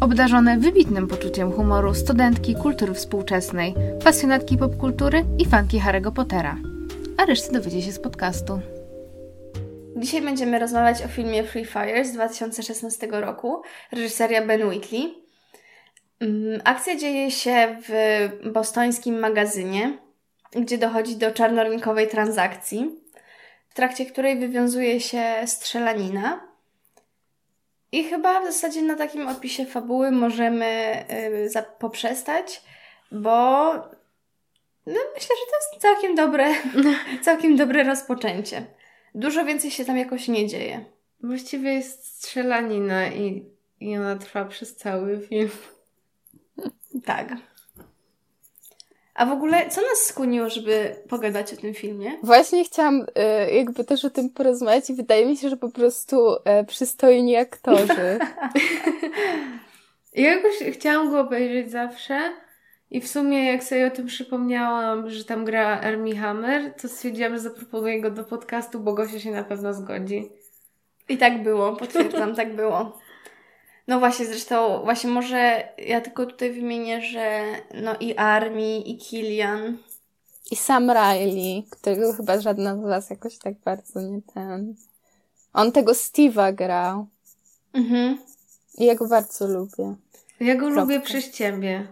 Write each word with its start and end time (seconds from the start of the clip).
Obdarzone 0.00 0.58
wybitnym 0.58 1.08
poczuciem 1.08 1.52
humoru 1.52 1.94
studentki 1.94 2.54
kultury 2.54 2.94
współczesnej, 2.94 3.74
pasjonatki 4.04 4.58
popkultury 4.58 5.24
i 5.38 5.44
fanki 5.46 5.80
Harry'ego 5.80 6.12
Pottera. 6.12 6.56
A 7.16 7.24
resztę 7.24 7.52
dowiecie 7.52 7.82
się 7.82 7.92
z 7.92 8.00
podcastu. 8.00 8.60
Dzisiaj 9.96 10.22
będziemy 10.22 10.58
rozmawiać 10.58 11.02
o 11.02 11.08
filmie 11.08 11.44
Free 11.44 11.64
Fire 11.64 12.04
z 12.04 12.12
2016 12.12 13.08
roku, 13.10 13.62
reżyseria 13.92 14.46
Ben 14.46 14.70
Wheatley. 14.70 15.14
Mm, 16.20 16.60
akcja 16.64 16.96
dzieje 16.96 17.30
się 17.30 17.76
w 17.88 18.28
bostońskim 18.52 19.18
magazynie, 19.18 19.98
gdzie 20.52 20.78
dochodzi 20.78 21.16
do 21.16 21.30
czarnorynkowej 21.32 22.08
transakcji, 22.08 22.90
w 23.68 23.74
trakcie 23.74 24.06
której 24.06 24.38
wywiązuje 24.38 25.00
się 25.00 25.22
strzelanina. 25.46 26.45
I 27.92 28.04
chyba 28.04 28.40
w 28.40 28.44
zasadzie 28.44 28.82
na 28.82 28.96
takim 28.96 29.28
opisie 29.28 29.66
fabuły 29.66 30.10
możemy 30.10 31.04
yy, 31.54 31.62
poprzestać, 31.78 32.62
bo 33.12 33.72
no, 34.86 35.00
myślę, 35.14 35.36
że 35.36 35.46
to 35.50 35.56
jest 35.56 35.82
całkiem 35.82 36.14
dobre, 36.14 36.54
całkiem 37.24 37.56
dobre 37.56 37.84
rozpoczęcie. 37.84 38.66
Dużo 39.14 39.44
więcej 39.44 39.70
się 39.70 39.84
tam 39.84 39.98
jakoś 39.98 40.28
nie 40.28 40.46
dzieje. 40.46 40.84
Właściwie 41.22 41.72
jest 41.72 42.06
strzelanina 42.06 43.08
i, 43.08 43.50
i 43.80 43.96
ona 43.96 44.16
trwa 44.16 44.44
przez 44.44 44.76
cały 44.76 45.20
film. 45.20 45.50
Tak. 47.04 47.28
A 49.16 49.26
w 49.26 49.32
ogóle, 49.32 49.70
co 49.70 49.80
nas 49.80 49.98
skłoniło, 50.06 50.50
żeby 50.50 50.96
pogadać 51.08 51.52
o 51.52 51.56
tym 51.56 51.74
filmie? 51.74 52.12
Właśnie 52.22 52.64
chciałam 52.64 53.00
y, 53.00 53.54
jakby 53.54 53.84
też 53.84 54.04
o 54.04 54.10
tym 54.10 54.30
porozmawiać 54.30 54.90
i 54.90 54.94
wydaje 54.94 55.26
mi 55.26 55.36
się, 55.36 55.48
że 55.48 55.56
po 55.56 55.68
prostu 55.68 56.34
y, 56.34 56.64
przystojni 56.66 57.36
aktorzy. 57.36 58.18
ja 60.14 60.34
jakoś 60.34 60.54
chciałam 60.72 61.10
go 61.10 61.20
obejrzeć 61.20 61.70
zawsze 61.70 62.32
i 62.90 63.00
w 63.00 63.08
sumie 63.08 63.52
jak 63.52 63.64
sobie 63.64 63.86
o 63.86 63.90
tym 63.90 64.06
przypomniałam, 64.06 65.10
że 65.10 65.24
tam 65.24 65.44
gra 65.44 65.80
Ermi 65.80 66.16
Hammer, 66.16 66.74
to 66.74 66.88
stwierdziłam, 66.88 67.32
że 67.32 67.40
zaproponuję 67.40 68.00
go 68.00 68.10
do 68.10 68.24
podcastu, 68.24 68.80
bo 68.80 68.92
Gosia 68.92 69.20
się 69.20 69.30
na 69.30 69.44
pewno 69.44 69.74
zgodzi. 69.74 70.28
I 71.08 71.18
tak 71.18 71.42
było, 71.42 71.76
potwierdzam, 71.76 72.34
tak 72.34 72.56
było. 72.56 72.98
No 73.86 73.98
właśnie, 73.98 74.26
zresztą, 74.26 74.82
właśnie 74.84 75.10
może 75.10 75.68
ja 75.78 76.00
tylko 76.00 76.26
tutaj 76.26 76.52
wymienię, 76.52 77.02
że 77.02 77.42
no 77.74 77.96
i 78.00 78.16
Army, 78.16 78.78
i 78.78 78.98
Kilian. 78.98 79.78
I 80.50 80.56
Sam 80.56 80.90
Riley, 80.90 81.66
którego 81.70 82.12
chyba 82.12 82.40
żadna 82.40 82.76
z 82.76 82.82
was 82.82 83.10
jakoś 83.10 83.38
tak 83.38 83.54
bardzo 83.64 84.00
nie 84.00 84.22
ten... 84.34 84.74
On 85.52 85.72
tego 85.72 85.92
Steve'a 85.92 86.54
grał. 86.54 87.06
Mhm. 87.72 88.18
I 88.78 88.84
ja 88.84 88.94
go 88.94 89.08
bardzo 89.08 89.46
lubię. 89.46 89.94
Ja 90.40 90.54
go 90.54 90.60
Kropka. 90.60 90.80
lubię 90.80 91.00
przez 91.00 91.30
ciebie. 91.30 91.86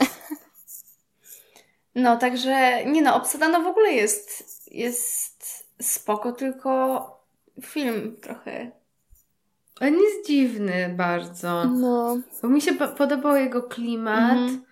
no, 1.94 2.16
także, 2.16 2.84
nie 2.84 3.02
no, 3.02 3.16
obsada 3.16 3.48
no 3.48 3.62
w 3.62 3.66
ogóle 3.66 3.92
jest, 3.92 4.44
jest 4.70 5.64
spoko, 5.82 6.32
tylko 6.32 7.06
film 7.62 8.16
trochę 8.22 8.70
on 9.80 9.94
jest 9.94 10.26
dziwny 10.26 10.94
bardzo. 10.96 11.64
No. 11.64 12.18
Bo 12.42 12.48
mi 12.48 12.60
się 12.60 12.74
podobał 12.74 13.36
jego 13.36 13.62
klimat. 13.62 14.32
Mhm. 14.32 14.64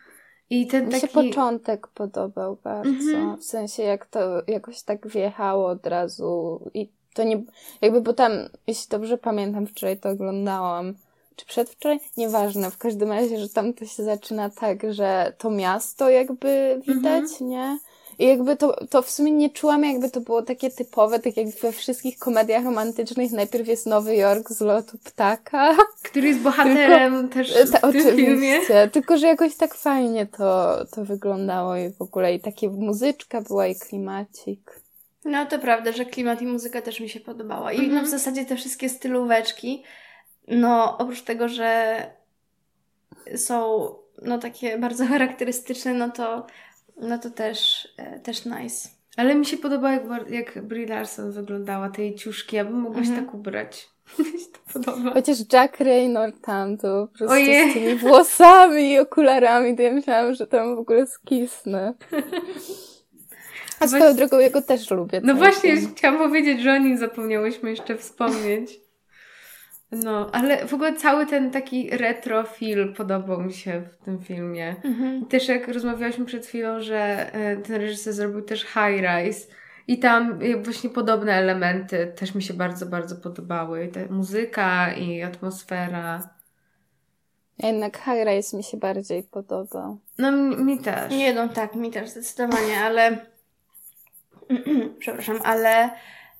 I 0.50 0.66
ten 0.66 0.86
mi 0.86 0.92
taki... 0.92 1.06
się 1.06 1.08
początek 1.08 1.86
podobał 1.86 2.58
bardzo. 2.64 2.90
Mhm. 2.90 3.36
W 3.36 3.44
sensie, 3.44 3.82
jak 3.82 4.06
to 4.06 4.42
jakoś 4.46 4.82
tak 4.82 5.08
wjechało 5.08 5.66
od 5.66 5.86
razu. 5.86 6.60
I 6.74 6.88
to 7.14 7.24
nie. 7.24 7.42
Jakby, 7.80 8.00
bo 8.00 8.12
tam, 8.12 8.32
jeśli 8.66 8.88
dobrze 8.88 9.18
pamiętam, 9.18 9.66
wczoraj 9.66 9.98
to 9.98 10.08
oglądałam. 10.08 10.94
Czy 11.36 11.46
przedwczoraj? 11.46 12.00
Nieważne. 12.16 12.70
W 12.70 12.78
każdym 12.78 13.12
razie, 13.12 13.38
że 13.38 13.48
tam 13.48 13.74
to 13.74 13.84
się 13.84 14.04
zaczyna 14.04 14.50
tak, 14.50 14.92
że 14.92 15.32
to 15.38 15.50
miasto 15.50 16.10
jakby 16.10 16.80
widać, 16.86 17.22
mhm. 17.22 17.50
nie? 17.50 17.78
I 18.22 18.26
jakby 18.26 18.56
to, 18.56 18.86
to 18.86 19.02
w 19.02 19.10
sumie 19.10 19.32
nie 19.32 19.50
czułam, 19.50 19.84
jakby 19.84 20.10
to 20.10 20.20
było 20.20 20.42
takie 20.42 20.70
typowe, 20.70 21.18
tak 21.18 21.36
jak 21.36 21.46
we 21.48 21.72
wszystkich 21.72 22.18
komediach 22.18 22.64
romantycznych. 22.64 23.32
Najpierw 23.32 23.68
jest 23.68 23.86
Nowy 23.86 24.16
Jork 24.16 24.50
z 24.50 24.60
lotu 24.60 24.98
ptaka. 25.04 25.76
Który 26.02 26.28
jest 26.28 26.40
bohaterem 26.40 27.28
tylko, 27.28 27.34
też 27.34 27.68
w 27.68 27.70
ta, 27.70 27.78
tym 27.78 27.90
oczywiście, 27.90 28.16
filmie. 28.16 28.60
Tylko, 28.92 29.18
że 29.18 29.26
jakoś 29.26 29.56
tak 29.56 29.74
fajnie 29.74 30.26
to, 30.26 30.76
to 30.94 31.04
wyglądało 31.04 31.76
i 31.76 31.90
w 31.90 32.02
ogóle 32.02 32.34
i 32.34 32.40
takie 32.40 32.70
muzyczka 32.70 33.40
była 33.40 33.66
i 33.66 33.74
klimacik. 33.74 34.80
No 35.24 35.46
to 35.46 35.58
prawda, 35.58 35.92
że 35.92 36.04
klimat 36.04 36.42
i 36.42 36.46
muzyka 36.46 36.82
też 36.82 37.00
mi 37.00 37.08
się 37.08 37.20
podobała. 37.20 37.72
I 37.72 37.78
mm 37.78 37.90
-hmm. 37.90 37.94
no 37.94 38.02
w 38.02 38.08
zasadzie 38.08 38.44
te 38.44 38.56
wszystkie 38.56 38.88
stylóweczki, 38.88 39.82
no 40.48 40.98
oprócz 40.98 41.22
tego, 41.22 41.48
że 41.48 42.02
są 43.36 43.88
no 44.22 44.38
takie 44.38 44.78
bardzo 44.78 45.06
charakterystyczne, 45.12 45.94
no 45.94 46.10
to 46.10 46.46
no 47.00 47.18
to 47.18 47.30
też, 47.30 47.88
e, 47.96 48.20
też 48.20 48.44
nice. 48.44 48.88
Ale 49.16 49.34
mi 49.34 49.46
się 49.46 49.56
podoba, 49.56 49.92
jak, 49.92 50.02
jak 50.30 50.62
Brie 50.62 50.86
Larson 50.86 51.32
wyglądała, 51.32 51.90
tej 51.90 52.14
ciuszki. 52.14 52.56
Ja 52.56 52.64
bym 52.64 52.80
mogła 52.80 53.02
się 53.02 53.08
mhm. 53.08 53.26
tak 53.26 53.34
ubrać. 53.34 53.88
mi 54.18 54.40
się 54.40 54.46
to 54.52 54.72
podoba. 54.72 55.12
Chociaż 55.12 55.38
Jack 55.52 55.80
Raynor 55.80 56.32
tam 56.42 56.78
to 56.78 57.08
po 57.12 57.18
prostu 57.18 57.34
Ojej. 57.34 57.70
z 57.70 57.74
tymi 57.74 57.94
włosami 57.94 58.92
i 58.92 58.98
okularami, 58.98 59.76
to 59.76 59.82
ja 59.82 59.92
myślałam, 59.92 60.34
że 60.34 60.46
tam 60.46 60.76
w 60.76 60.78
ogóle 60.78 61.06
skisnę. 61.06 61.94
A 63.80 63.88
swoją 63.88 64.14
drogą 64.14 64.38
jego 64.38 64.62
też 64.62 64.90
lubię. 64.90 65.20
No 65.24 65.34
właśnie, 65.34 65.76
chciałam 65.96 66.18
powiedzieć, 66.18 66.62
że 66.62 66.72
o 66.72 66.78
nim 66.78 66.98
zapomniałyśmy 66.98 67.70
jeszcze 67.70 67.96
wspomnieć. 67.96 68.80
No, 69.92 70.30
ale 70.32 70.66
w 70.66 70.74
ogóle 70.74 70.96
cały 70.96 71.26
ten 71.26 71.50
taki 71.50 71.90
retro 71.90 72.42
film 72.42 72.94
podobał 72.94 73.42
mi 73.42 73.52
się 73.52 73.82
w 73.92 74.04
tym 74.04 74.22
filmie. 74.22 74.76
Mhm. 74.84 75.26
Też 75.26 75.48
jak 75.48 75.68
rozmawiałyśmy 75.68 76.24
przed 76.24 76.46
chwilą, 76.46 76.80
że 76.80 77.32
e, 77.34 77.56
ten 77.56 77.76
reżyser 77.76 78.12
zrobił 78.12 78.42
też 78.42 78.60
High 78.62 79.02
Rise 79.02 79.46
i 79.88 79.98
tam 79.98 80.38
właśnie 80.62 80.90
podobne 80.90 81.32
elementy 81.32 82.12
też 82.16 82.34
mi 82.34 82.42
się 82.42 82.54
bardzo, 82.54 82.86
bardzo 82.86 83.16
podobały. 83.16 83.84
I 83.84 83.88
ta 83.88 84.00
muzyka 84.10 84.92
i 84.92 85.22
atmosfera. 85.22 86.30
Jednak 87.58 87.96
High 87.96 88.28
Rise 88.28 88.56
mi 88.56 88.64
się 88.64 88.76
bardziej 88.76 89.22
podobał. 89.22 89.98
No 90.18 90.32
mi, 90.32 90.56
mi 90.56 90.78
też. 90.78 91.12
Nie, 91.12 91.34
no 91.34 91.48
tak, 91.48 91.74
mi 91.74 91.90
też 91.90 92.08
zdecydowanie, 92.08 92.80
ale 92.80 93.26
przepraszam, 94.98 95.38
ale 95.44 95.90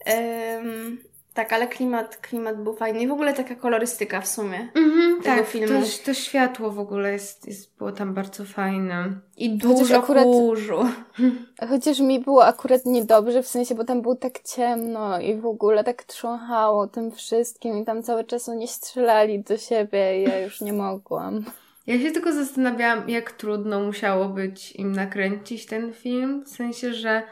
um 0.06 1.11
tak, 1.34 1.52
ale 1.52 1.68
klimat, 1.68 2.16
klimat 2.16 2.62
był 2.62 2.74
fajny 2.74 3.00
i 3.00 3.08
w 3.08 3.12
ogóle 3.12 3.34
taka 3.34 3.54
kolorystyka 3.54 4.20
w 4.20 4.28
sumie 4.28 4.68
mhm, 4.74 5.22
tego 5.22 5.36
tak, 5.36 5.46
filmu. 5.46 5.80
To, 5.80 6.04
to 6.04 6.14
światło 6.14 6.70
w 6.70 6.78
ogóle 6.78 7.12
jest, 7.12 7.46
jest, 7.46 7.76
było 7.78 7.92
tam 7.92 8.14
bardzo 8.14 8.44
fajne. 8.44 9.12
I 9.36 9.56
dużo 9.56 9.98
akurat, 9.98 10.24
kurzu. 10.24 10.84
Chociaż 11.70 12.00
mi 12.00 12.20
było 12.20 12.46
akurat 12.46 12.86
niedobrze, 12.86 13.42
w 13.42 13.48
sensie, 13.48 13.74
bo 13.74 13.84
tam 13.84 14.02
było 14.02 14.14
tak 14.14 14.42
ciemno 14.42 15.20
i 15.20 15.34
w 15.34 15.46
ogóle 15.46 15.84
tak 15.84 16.04
trząchało 16.04 16.86
tym 16.86 17.10
wszystkim 17.10 17.78
i 17.78 17.84
tam 17.84 18.02
cały 18.02 18.24
czas 18.24 18.48
oni 18.48 18.68
strzelali 18.68 19.40
do 19.40 19.56
siebie 19.56 20.20
i 20.20 20.22
ja 20.22 20.40
już 20.40 20.60
nie 20.60 20.72
mogłam. 20.72 21.44
Ja 21.86 21.98
się 21.98 22.10
tylko 22.10 22.32
zastanawiałam, 22.32 23.08
jak 23.08 23.32
trudno 23.32 23.80
musiało 23.80 24.28
być 24.28 24.72
im 24.72 24.92
nakręcić 24.92 25.66
ten 25.66 25.92
film, 25.92 26.44
w 26.44 26.48
sensie, 26.48 26.94
że 26.94 27.22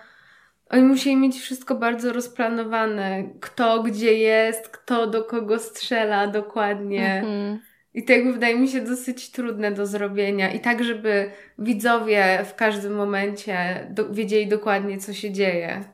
oni 0.70 0.82
musieli 0.82 1.16
mieć 1.16 1.40
wszystko 1.40 1.74
bardzo 1.74 2.12
rozplanowane. 2.12 3.24
Kto 3.40 3.82
gdzie 3.82 4.14
jest, 4.14 4.68
kto 4.68 5.06
do 5.06 5.24
kogo 5.24 5.58
strzela 5.58 6.26
dokładnie. 6.26 7.14
Mhm. 7.14 7.60
I 7.94 8.04
to 8.04 8.12
jakby 8.12 8.32
wydaje 8.32 8.58
mi 8.58 8.68
się 8.68 8.80
dosyć 8.80 9.30
trudne 9.30 9.72
do 9.72 9.86
zrobienia. 9.86 10.52
I 10.52 10.60
tak, 10.60 10.84
żeby 10.84 11.30
widzowie 11.58 12.44
w 12.44 12.54
każdym 12.54 12.94
momencie 12.94 13.86
do, 13.90 14.08
wiedzieli 14.08 14.46
dokładnie, 14.46 14.98
co 14.98 15.12
się 15.12 15.30
dzieje. 15.30 15.84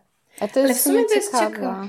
A 0.40 0.48
to 0.48 0.60
jest 0.60 0.64
Ale 0.64 0.74
w 0.74 0.80
sumie 0.80 1.04
to 1.04 1.14
jest 1.14 1.38
ciekawe. 1.38 1.88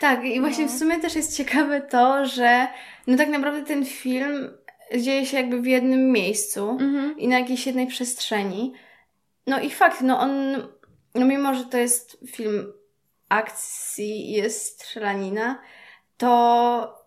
Tak, 0.00 0.24
i 0.24 0.40
właśnie 0.40 0.64
no. 0.64 0.70
w 0.70 0.78
sumie 0.78 1.00
też 1.00 1.14
jest 1.14 1.36
ciekawe 1.36 1.80
to, 1.80 2.26
że 2.26 2.66
no 3.06 3.16
tak 3.16 3.28
naprawdę 3.28 3.62
ten 3.62 3.84
film 3.84 4.50
dzieje 4.98 5.26
się 5.26 5.36
jakby 5.36 5.60
w 5.60 5.66
jednym 5.66 6.12
miejscu 6.12 6.70
mhm. 6.70 7.18
i 7.18 7.28
na 7.28 7.38
jakiejś 7.38 7.66
jednej 7.66 7.86
przestrzeni. 7.86 8.72
No 9.46 9.60
i 9.60 9.70
fakt, 9.70 10.00
no 10.00 10.20
on 10.20 10.32
no 11.18 11.26
mimo, 11.26 11.54
że 11.54 11.64
to 11.64 11.78
jest 11.78 12.18
film 12.26 12.72
akcji 13.28 14.30
jest 14.32 14.66
strzelanina, 14.66 15.58
to 16.16 17.06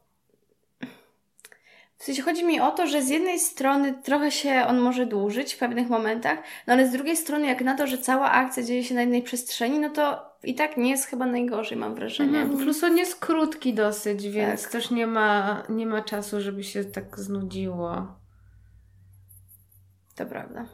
W 1.98 2.04
sensie 2.04 2.22
chodzi 2.22 2.46
mi 2.46 2.60
o 2.60 2.72
to, 2.72 2.88
że 2.88 3.02
z 3.02 3.10
jednej 3.10 3.40
strony 3.40 3.94
trochę 4.04 4.32
się 4.32 4.66
on 4.68 4.80
może 4.80 5.06
dłużyć 5.06 5.54
w 5.54 5.58
pewnych 5.58 5.90
momentach, 5.90 6.40
no 6.68 6.74
ale 6.74 6.88
z 6.88 6.92
drugiej 6.92 7.18
strony 7.18 7.48
jak 7.48 7.62
na 7.62 7.76
to, 7.76 7.88
że 7.88 7.98
cała 7.98 8.32
akcja 8.32 8.64
dzieje 8.64 8.84
się 8.84 8.96
na 8.96 9.02
jednej 9.02 9.22
przestrzeni, 9.24 9.80
no 9.80 9.90
to 9.90 10.30
i 10.44 10.56
tak 10.56 10.78
nie 10.78 10.90
jest 10.90 11.06
chyba 11.06 11.26
najgorzej, 11.26 11.78
mam 11.78 11.96
wrażenie. 11.96 12.40
Mhm. 12.40 12.60
Plus 12.60 12.84
on 12.84 12.98
jest 12.98 13.16
krótki 13.16 13.74
dosyć, 13.74 14.30
więc 14.30 14.62
Tak. 14.62 14.72
też 14.72 14.92
nie 14.92 15.08
ma, 15.08 15.64
nie 15.70 15.86
ma 15.86 16.02
czasu, 16.02 16.42
żeby 16.42 16.64
się 16.64 16.86
tak 16.86 17.20
znudziło. 17.20 18.08
To 20.16 20.26
prawda. 20.26 20.66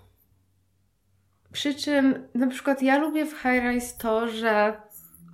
Przy 1.56 1.76
czym 1.76 2.28
na 2.34 2.48
przykład 2.48 2.82
ja 2.82 2.98
lubię 2.98 3.26
w 3.26 3.32
High 3.32 3.64
Rise 3.70 3.98
to, 4.00 4.28
że 4.28 4.74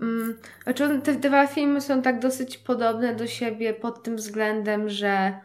mm, 0.01 0.37
znaczy 0.63 1.01
te 1.03 1.13
dwa 1.15 1.47
filmy 1.47 1.81
są 1.81 2.01
tak 2.01 2.19
dosyć 2.19 2.57
podobne 2.57 3.15
do 3.15 3.27
siebie 3.27 3.73
pod 3.73 4.03
tym 4.03 4.15
względem, 4.15 4.89
że 4.89 5.39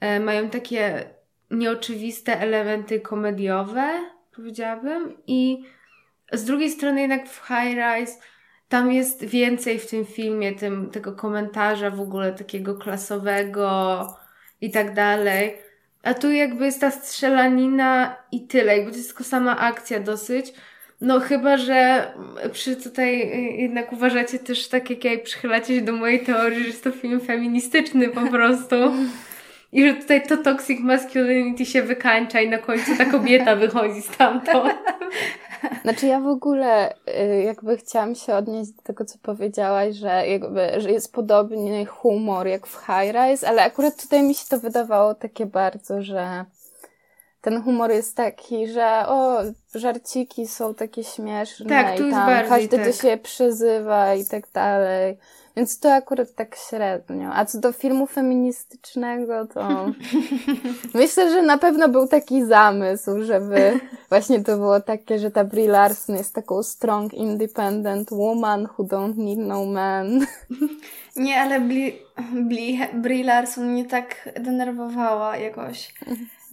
e, 0.00 0.20
mają 0.20 0.50
takie 0.50 1.04
nieoczywiste 1.50 2.40
elementy 2.40 3.00
komediowe, 3.00 3.88
powiedziałabym, 4.36 5.16
i 5.26 5.64
z 6.32 6.44
drugiej 6.44 6.70
strony 6.70 7.00
jednak 7.00 7.28
w 7.28 7.46
High 7.46 7.76
Rise 7.78 8.18
tam 8.68 8.92
jest 8.92 9.24
więcej 9.24 9.78
w 9.78 9.90
tym 9.90 10.04
filmie 10.04 10.52
tym, 10.52 10.90
tego 10.90 11.12
komentarza 11.12 11.90
w 11.90 12.00
ogóle 12.00 12.32
takiego 12.32 12.74
klasowego 12.74 14.06
i 14.60 14.70
tak 14.70 14.94
dalej. 14.94 15.67
A 16.08 16.14
tu 16.14 16.32
jakby 16.32 16.64
jest 16.64 16.80
ta 16.80 16.90
strzelanina 16.90 18.16
i 18.32 18.46
tyle, 18.46 18.76
jakby 18.76 18.90
to 18.90 18.96
jest 18.96 19.08
tylko 19.08 19.24
sama 19.24 19.58
akcja 19.58 20.00
dosyć. 20.00 20.52
No 21.00 21.20
chyba, 21.20 21.56
że 21.56 22.06
przy 22.52 22.76
tutaj 22.76 23.30
jednak 23.58 23.92
uważacie 23.92 24.38
też 24.38 24.68
tak 24.68 24.90
jak 24.90 25.04
ja 25.04 25.12
i 25.12 25.18
przychylacie 25.18 25.74
się 25.74 25.82
do 25.82 25.92
mojej 25.92 26.20
teorii, 26.20 26.60
że 26.60 26.66
jest 26.66 26.84
to 26.84 26.90
film 26.92 27.20
feministyczny 27.20 28.08
po 28.08 28.20
prostu. 28.36 28.76
I 29.72 29.88
że 29.88 29.94
tutaj 29.94 30.26
to 30.26 30.36
toxic 30.36 30.80
masculinity 30.80 31.66
się 31.66 31.82
wykańcza 31.82 32.40
i 32.40 32.48
na 32.48 32.58
końcu 32.58 32.96
ta 32.96 33.04
kobieta 33.04 33.56
wychodzi 33.56 34.02
stamtąd. 34.02 34.74
Znaczy 35.82 36.06
ja 36.06 36.20
w 36.20 36.26
ogóle 36.26 36.94
y, 36.94 37.42
jakby 37.42 37.76
chciałam 37.76 38.14
się 38.14 38.34
odnieść 38.34 38.70
do 38.70 38.82
tego, 38.82 39.04
co 39.04 39.18
powiedziałaś, 39.22 39.96
że 39.96 40.26
jakby, 40.26 40.80
że 40.80 40.92
jest 40.92 41.12
podobny 41.12 41.86
humor 41.86 42.46
jak 42.46 42.66
w 42.66 42.76
High 42.76 43.14
Rise, 43.14 43.48
ale 43.48 43.62
akurat 43.62 44.02
tutaj 44.02 44.22
mi 44.22 44.34
się 44.34 44.44
to 44.48 44.58
wydawało 44.58 45.14
takie 45.14 45.46
bardzo, 45.46 46.02
że 46.02 46.44
ten 47.40 47.62
humor 47.62 47.90
jest 47.90 48.16
taki, 48.16 48.68
że 48.68 49.04
o, 49.06 49.40
żarciki 49.74 50.46
są 50.46 50.74
takie 50.74 51.04
śmieszne 51.04 51.68
Tak, 51.68 52.00
i 52.00 52.10
tam 52.10 52.48
każdy 52.48 52.76
tak. 52.76 52.86
do 52.86 52.92
siebie 52.92 53.18
przyzywa 53.18 54.14
i 54.14 54.24
tak 54.24 54.50
dalej. 54.52 55.18
Więc 55.58 55.80
to 55.80 55.92
akurat 55.92 56.34
tak 56.34 56.56
średnio. 56.68 57.30
A 57.32 57.44
co 57.44 57.58
do 57.60 57.72
filmu 57.72 58.06
feministycznego, 58.06 59.46
to 59.46 59.90
myślę, 60.94 61.30
że 61.30 61.42
na 61.42 61.58
pewno 61.58 61.88
był 61.88 62.08
taki 62.08 62.44
zamysł, 62.44 63.22
żeby 63.22 63.80
właśnie 64.08 64.44
to 64.44 64.56
było 64.56 64.80
takie, 64.80 65.18
że 65.18 65.30
ta 65.30 65.44
Brie 65.44 65.68
Larson 65.68 66.16
jest 66.16 66.34
taką 66.34 66.62
strong, 66.62 67.14
independent 67.14 68.10
woman 68.10 68.68
who 68.78 68.84
don't 68.84 69.16
need 69.16 69.38
no 69.38 69.64
man. 69.64 70.26
Nie, 71.16 71.40
ale 71.40 71.60
Bli, 71.60 71.98
Bli, 72.32 72.80
Brie 72.94 73.24
Larson 73.24 73.72
mnie 73.72 73.84
tak 73.84 74.28
denerwowała 74.40 75.36
jakoś. 75.36 75.94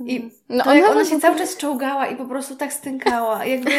I 0.06 0.30
No 0.50 0.64
ona 0.64 0.90
ona 0.90 1.06
się 1.06 1.20
cały 1.20 1.38
czas 1.38 1.58
czołgała 1.58 2.08
i 2.08 2.16
po 2.16 2.26
prostu 2.26 2.56
tak 2.56 2.74
stękała. 2.74 3.46
Jakby... 3.46 3.72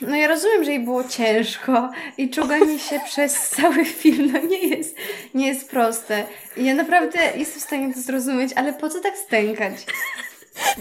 No 0.00 0.16
ja 0.16 0.28
rozumiem, 0.28 0.64
że 0.64 0.70
jej 0.70 0.80
było 0.80 1.04
ciężko 1.04 1.90
i 2.18 2.30
czołganie 2.30 2.78
się 2.78 3.00
przez 3.10 3.48
cały 3.48 3.84
film 3.84 4.32
no 4.32 4.38
nie 4.38 4.68
jest, 4.68 4.96
nie 5.34 5.46
jest 5.46 5.70
proste. 5.70 6.24
I 6.56 6.64
ja 6.64 6.74
naprawdę 6.74 7.18
jestem 7.36 7.60
w 7.60 7.64
stanie 7.64 7.94
to 7.94 8.00
zrozumieć, 8.00 8.52
ale 8.56 8.72
po 8.72 8.88
co 8.88 9.00
tak 9.00 9.16
stękać? 9.18 9.86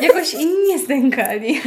Jakoś 0.01 0.33
inni 0.33 0.67
nie 0.67 0.79
stękali. 0.79 1.61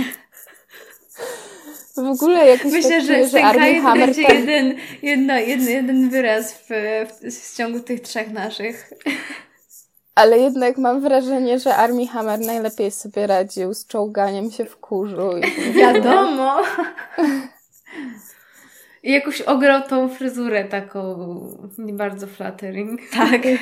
W 1.97 1.99
ogóle 1.99 2.47
jakoś 2.47 2.73
Myślę, 2.73 2.91
tak 2.91 3.01
że 3.01 3.15
czuję, 3.15 3.29
że 3.29 3.59
będzie 3.59 4.25
tam... 4.25 4.35
jeden, 4.39 4.75
jedno, 5.03 5.39
jeden, 5.39 5.69
jeden 5.69 6.11
wyraz 6.11 6.55
w, 6.55 6.69
w, 7.23 7.53
w 7.53 7.57
ciągu 7.57 7.81
tych 7.81 8.01
trzech 8.01 8.31
naszych. 8.33 8.91
Ale 10.19 10.39
jednak 10.39 10.79
mam 10.79 11.01
wrażenie, 11.01 11.59
że 11.59 11.77
Armie 11.77 12.09
Hammer 12.09 12.41
najlepiej 12.41 12.91
sobie 12.91 13.27
radził 13.27 13.75
z 13.75 13.87
czołganiem 13.87 14.51
się 14.51 14.65
w 14.65 14.77
kurzu. 14.77 15.31
I... 15.39 15.73
Wiadomo. 15.73 16.63
I 19.03 19.13
jakoś 19.13 19.41
ograł 19.41 19.83
tą 19.83 20.09
fryzurę 20.09 20.65
taką 20.65 21.31
nie 21.79 21.93
bardzo 21.93 22.27
flattering. 22.27 23.01
Tak. 23.13 23.43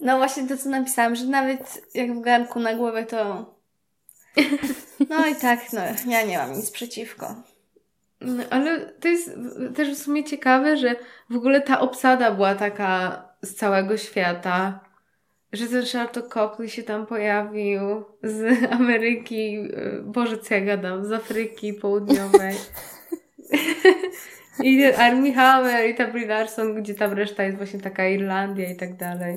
No 0.00 0.18
właśnie 0.18 0.48
to, 0.48 0.56
co 0.56 0.68
napisałam, 0.68 1.16
że 1.16 1.24
nawet 1.24 1.82
jak 1.94 2.12
w 2.12 2.20
garnku 2.20 2.60
na 2.60 2.74
głowę, 2.74 3.04
to... 3.04 3.46
No 5.10 5.26
i 5.26 5.34
tak, 5.34 5.60
no 5.72 5.80
ja 6.12 6.22
nie 6.22 6.38
mam 6.38 6.52
nic 6.52 6.70
przeciwko. 6.70 7.34
No, 8.20 8.44
ale 8.50 8.80
to 8.80 9.08
jest 9.08 9.30
też 9.76 9.90
w 9.90 10.02
sumie 10.02 10.24
ciekawe, 10.24 10.76
że 10.76 10.96
w 11.30 11.36
ogóle 11.36 11.60
ta 11.60 11.80
obsada 11.80 12.30
była 12.30 12.54
taka 12.54 13.22
z 13.42 13.54
całego 13.54 13.96
świata. 13.96 14.85
Że 15.56 15.66
ten 15.66 15.84
Charlotte 15.92 16.22
Copley 16.22 16.68
się 16.68 16.82
tam 16.82 17.06
pojawił 17.06 18.04
z 18.22 18.44
Ameryki, 18.72 19.58
y, 19.58 20.02
Boże 20.04 20.38
co 20.38 20.54
ja 20.54 20.60
gadam, 20.60 21.04
z 21.04 21.12
Afryki 21.12 21.72
Południowej. 21.72 22.54
I 24.62 24.84
Armie 24.84 25.34
Hammer 25.34 25.90
i 25.90 25.94
ta 25.94 26.06
Brie 26.06 26.26
Larson, 26.26 26.74
gdzie 26.74 26.94
tam 26.94 27.12
reszta 27.12 27.42
jest 27.42 27.56
właśnie 27.56 27.80
taka 27.80 28.08
Irlandia 28.08 28.70
i 28.70 28.76
tak 28.76 28.96
dalej. 28.96 29.36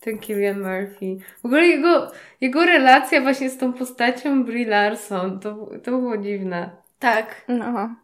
Ten 0.00 0.18
Killian 0.18 0.60
Murphy. 0.60 1.16
W 1.42 1.46
ogóle 1.46 1.66
jego, 1.66 2.10
jego 2.40 2.66
relacja 2.66 3.20
właśnie 3.20 3.50
z 3.50 3.58
tą 3.58 3.72
postacią 3.72 4.44
Brie 4.44 4.66
Larson, 4.66 5.40
to, 5.40 5.70
to 5.84 5.90
było 5.90 6.16
dziwne. 6.18 6.70
Tak. 6.98 7.44
No. 7.48 7.94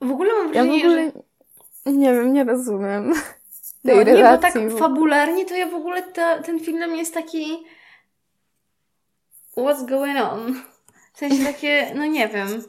W 0.00 0.10
ogóle 0.10 0.30
mam 0.32 0.54
Ja 0.54 0.62
w 0.64 0.66
wrażenie, 0.66 0.86
ogóle 0.86 1.12
że... 1.86 1.92
nie 1.92 2.14
wiem, 2.14 2.32
nie 2.32 2.44
rozumiem 2.44 3.12
tej 3.86 3.96
No, 3.96 4.02
nie, 4.02 4.04
bo 4.04 4.16
relacji. 4.18 4.52
tak 4.52 4.78
fabularnie 4.78 5.44
to 5.44 5.54
ja 5.54 5.66
w 5.68 5.74
ogóle 5.74 6.02
ta, 6.02 6.42
ten 6.42 6.60
film 6.60 6.76
dla 6.76 6.86
mnie 6.86 6.98
jest 6.98 7.14
taki... 7.14 7.64
What's 9.56 9.86
going 9.88 10.18
on? 10.32 10.62
W 11.14 11.18
sensie 11.18 11.44
takie, 11.44 11.92
no 11.94 12.06
nie 12.06 12.28
wiem. 12.28 12.62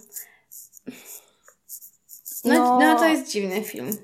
No, 2.46 2.54
no. 2.54 2.80
No. 2.80 3.00
to 3.00 3.06
jest 3.08 3.32
dziwny 3.32 3.64
film. 3.64 3.98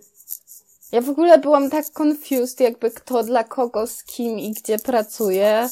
Ja 0.92 1.02
w 1.02 1.10
ogóle 1.10 1.38
byłam 1.38 1.70
tak 1.70 1.86
confused, 2.02 2.60
jakby 2.60 2.92
kto 2.92 3.24
dla 3.24 3.44
kogo, 3.44 3.88
z 3.88 4.04
kim 4.04 4.40
i 4.40 4.52
gdzie 4.52 4.80
pracuje. 4.80 5.70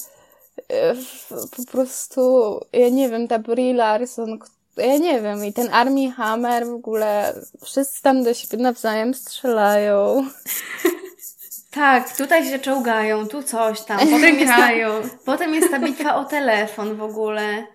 F- 0.69 1.30
Po 1.57 1.72
prostu, 1.72 2.60
ja 2.74 2.89
nie 2.89 3.10
wiem, 3.10 3.28
ta 3.28 3.39
Brie 3.39 3.74
Larson, 3.74 4.39
ja 4.78 4.98
nie 4.98 5.22
wiem, 5.22 5.45
i 5.45 5.54
ten 5.54 5.74
Armie 5.74 6.12
Hammer 6.12 6.65
w 6.67 6.74
ogóle, 6.74 7.34
wszyscy 7.63 8.01
tam 8.01 8.24
do 8.24 8.34
siebie 8.34 8.58
nawzajem 8.63 9.13
strzelają. 9.13 10.24
Tak, 11.71 12.17
tutaj 12.17 12.45
się 12.45 12.59
czołgają, 12.59 13.27
tu 13.27 13.43
coś 13.43 13.81
tam. 13.81 14.00
Potem 14.00 14.39
jest, 14.39 14.53
ta, 14.53 14.69
potem 15.25 15.53
jest 15.53 15.71
ta 15.71 15.79
bitwa 15.79 16.15
o 16.15 16.25
telefon 16.25 16.95
w 16.95 17.01
ogóle. 17.01 17.67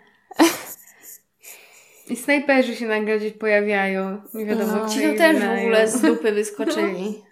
I 2.09 2.17
snajperzy 2.17 2.77
się 2.77 2.87
nagle 2.87 3.19
gdzieś 3.19 3.33
pojawiają. 3.33 4.23
Nie 4.35 4.47
wiadomo, 4.47 4.77
No. 4.77 4.89
Ci 4.89 5.01
to 5.01 5.19
też 5.19 5.37
w 5.39 5.59
ogóle 5.59 5.89
z 5.89 6.01
dupy 6.01 6.33
wyskoczyli. 6.33 7.23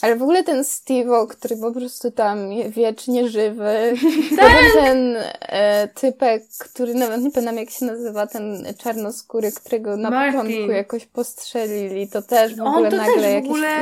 Ale 0.02 0.16
w 0.16 0.22
ogóle 0.22 0.44
ten 0.44 0.62
Steve'o, 0.62 1.26
który 1.26 1.56
po 1.56 1.72
prostu 1.72 2.10
tam 2.10 2.38
wiecznie 2.68 3.28
żywy. 3.28 3.94
Tak. 4.36 4.52
Ten 4.74 5.16
e, 5.40 5.88
typek, 5.88 6.42
który 6.58 6.94
nawet 6.94 7.20
nie 7.20 7.30
pamiętam 7.30 7.56
jak 7.56 7.70
się 7.70 7.84
nazywa, 7.84 8.26
ten 8.26 8.66
czarnoskóry, 8.78 9.52
którego 9.52 9.96
na 9.96 10.10
Martin. 10.10 10.40
początku 10.40 10.72
jakoś 10.72 11.06
postrzelili, 11.06 12.08
to 12.08 12.22
też 12.22 12.54
w 12.54 12.60
On 12.60 12.66
ogóle 12.66 12.90
to 12.90 12.96
nagle 12.96 13.14
też 13.14 13.22
w 13.22 13.34
jakiś 13.34 13.50
ogóle... 13.50 13.80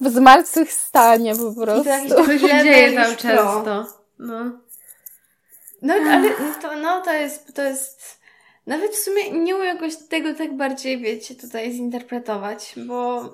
w 0.00 0.08
zmartwychwstanie 0.16 1.36
po 1.36 1.52
prostu. 1.62 1.84
to 1.84 1.90
jakiś 1.90 2.10
To 2.12 2.38
się 2.38 2.64
dzieje 2.64 2.92
tam 2.92 3.16
często. 3.16 3.86
No. 4.18 4.58
No 5.82 5.94
ale 5.94 6.30
to, 6.62 6.76
no, 6.76 7.00
to 7.00 7.12
jest, 7.12 7.54
to 7.54 7.62
jest... 7.62 8.18
Nawet 8.66 8.92
w 8.92 8.98
sumie 8.98 9.30
nie 9.30 9.56
umiem 9.56 9.66
jakoś 9.66 9.96
tego 9.96 10.34
tak 10.34 10.56
bardziej, 10.56 10.98
wiecie, 10.98 11.34
tutaj 11.34 11.72
zinterpretować, 11.72 12.74
bo... 12.86 13.24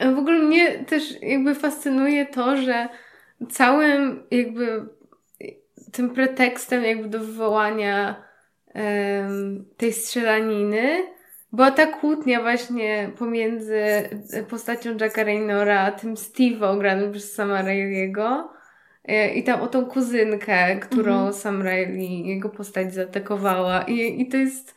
W 0.00 0.18
ogóle 0.18 0.38
mnie 0.38 0.84
też 0.84 1.22
jakby 1.22 1.54
fascynuje 1.54 2.26
to, 2.26 2.56
że 2.56 2.88
całym 3.50 4.22
jakby 4.30 4.86
tym 5.92 6.10
pretekstem 6.10 6.84
jakby 6.84 7.08
do 7.08 7.18
wywołania 7.18 8.24
em, 8.74 9.64
tej 9.76 9.92
strzelaniny 9.92 11.02
była 11.52 11.70
ta 11.70 11.86
kłótnia 11.86 12.42
właśnie 12.42 13.10
pomiędzy 13.18 13.82
postacią 14.48 14.96
Jacka 15.00 15.24
Raynora 15.24 15.80
a 15.80 15.92
tym 15.92 16.14
Steve'o 16.14 16.78
granym 16.78 17.12
przez 17.12 17.32
Sama 17.32 17.62
Raimiego 17.62 18.60
E, 19.04 19.34
i 19.34 19.44
tam 19.44 19.60
o 19.60 19.68
tą 19.68 19.86
kuzynkę, 19.86 20.76
którą 20.76 21.32
Sam 21.32 21.62
Raimi, 21.62 22.28
jego 22.28 22.48
postać 22.48 22.94
zaatakowała. 22.94 23.82
I, 23.82 24.20
i 24.20 24.28
to 24.28 24.36
jest 24.36 24.74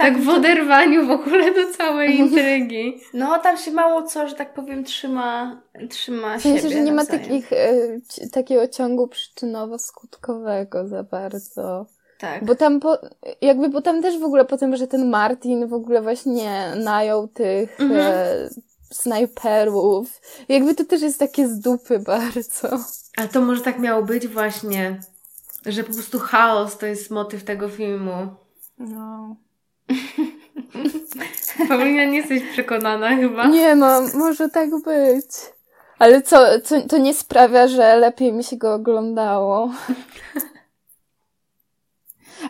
tak 0.00 0.18
w 0.22 0.28
oderwaniu 0.28 1.06
w 1.06 1.10
ogóle 1.10 1.54
do 1.54 1.72
całej 1.76 2.16
intrygi. 2.20 3.00
No, 3.14 3.38
tam 3.38 3.56
się 3.56 3.70
mało 3.70 4.02
co, 4.02 4.28
że 4.28 4.34
tak 4.34 4.54
powiem, 4.54 4.84
trzyma, 4.84 5.60
trzyma 5.90 6.38
W 6.38 6.42
sensie, 6.42 6.62
siebie 6.62 6.74
że 6.74 6.80
nie 6.80 6.90
ma 6.92 6.96
nawzajem. 6.96 7.22
takich, 7.24 7.52
e, 7.52 7.76
ci- 8.08 8.30
takiego 8.30 8.68
ciągu 8.68 9.06
przyczynowo-skutkowego 9.06 10.88
za 10.88 11.02
bardzo. 11.02 11.86
Tak. 12.18 12.44
Bo 12.44 12.54
tam, 12.54 12.80
po, 12.80 12.98
jakby, 13.40 13.68
bo 13.68 13.82
tam 13.82 14.02
też 14.02 14.18
w 14.18 14.24
ogóle 14.24 14.44
po 14.44 14.56
tym, 14.56 14.76
że 14.76 14.86
ten 14.86 15.08
Martin 15.10 15.66
w 15.66 15.74
ogóle 15.74 16.02
właśnie 16.02 16.72
najął 16.76 17.28
tych 17.28 17.80
Mhm. 17.80 18.00
e, 18.00 18.48
snajperów. 18.92 20.20
Jakby 20.48 20.74
to 20.74 20.84
też 20.84 21.02
jest 21.02 21.18
takie 21.18 21.48
z 21.48 21.60
dupy 21.60 21.98
bardzo. 21.98 22.68
Ale 23.16 23.28
to 23.28 23.40
może 23.40 23.60
tak 23.60 23.78
miało 23.78 24.02
być 24.02 24.28
właśnie, 24.28 25.00
że 25.66 25.84
po 25.84 25.92
prostu 25.92 26.18
chaos 26.18 26.78
to 26.78 26.86
jest 26.86 27.10
motyw 27.10 27.44
tego 27.44 27.68
filmu. 27.68 28.14
No. 28.78 29.36
Paulina, 31.68 32.04
nie 32.04 32.16
jesteś 32.16 32.42
przekonana 32.52 33.16
chyba. 33.16 33.46
Nie 33.46 33.74
no, 33.74 34.00
może 34.14 34.48
tak 34.48 34.70
być. 34.84 35.26
Ale 35.98 36.22
co, 36.22 36.60
co, 36.64 36.80
to 36.80 36.98
nie 36.98 37.14
sprawia, 37.14 37.68
że 37.68 37.96
lepiej 37.96 38.32
mi 38.32 38.44
się 38.44 38.56
go 38.56 38.74
oglądało. 38.74 39.70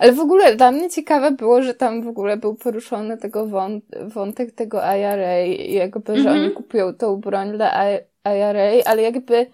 Ale 0.00 0.12
w 0.12 0.20
ogóle 0.20 0.56
dla 0.56 0.73
mnie 0.73 0.90
ciekawe 0.90 1.30
było, 1.30 1.62
że 1.62 1.75
tam 1.75 2.02
w 2.02 2.09
ogóle 2.09 2.37
był 2.37 2.54
poruszony 2.54 3.18
tego 3.18 3.47
wąt, 3.47 3.85
wątek 4.06 4.52
tego 4.52 4.78
IRA 4.97 5.40
i 5.44 5.73
jakby, 5.75 6.16
że 6.16 6.28
Mhm. 6.28 6.44
oni 6.44 6.50
kupują 6.54 6.94
tą 6.94 7.16
broń 7.16 7.52
dla 7.52 7.90
I- 7.92 8.00
IRA, 8.25 8.82
ale 8.85 9.02
jakby 9.02 9.47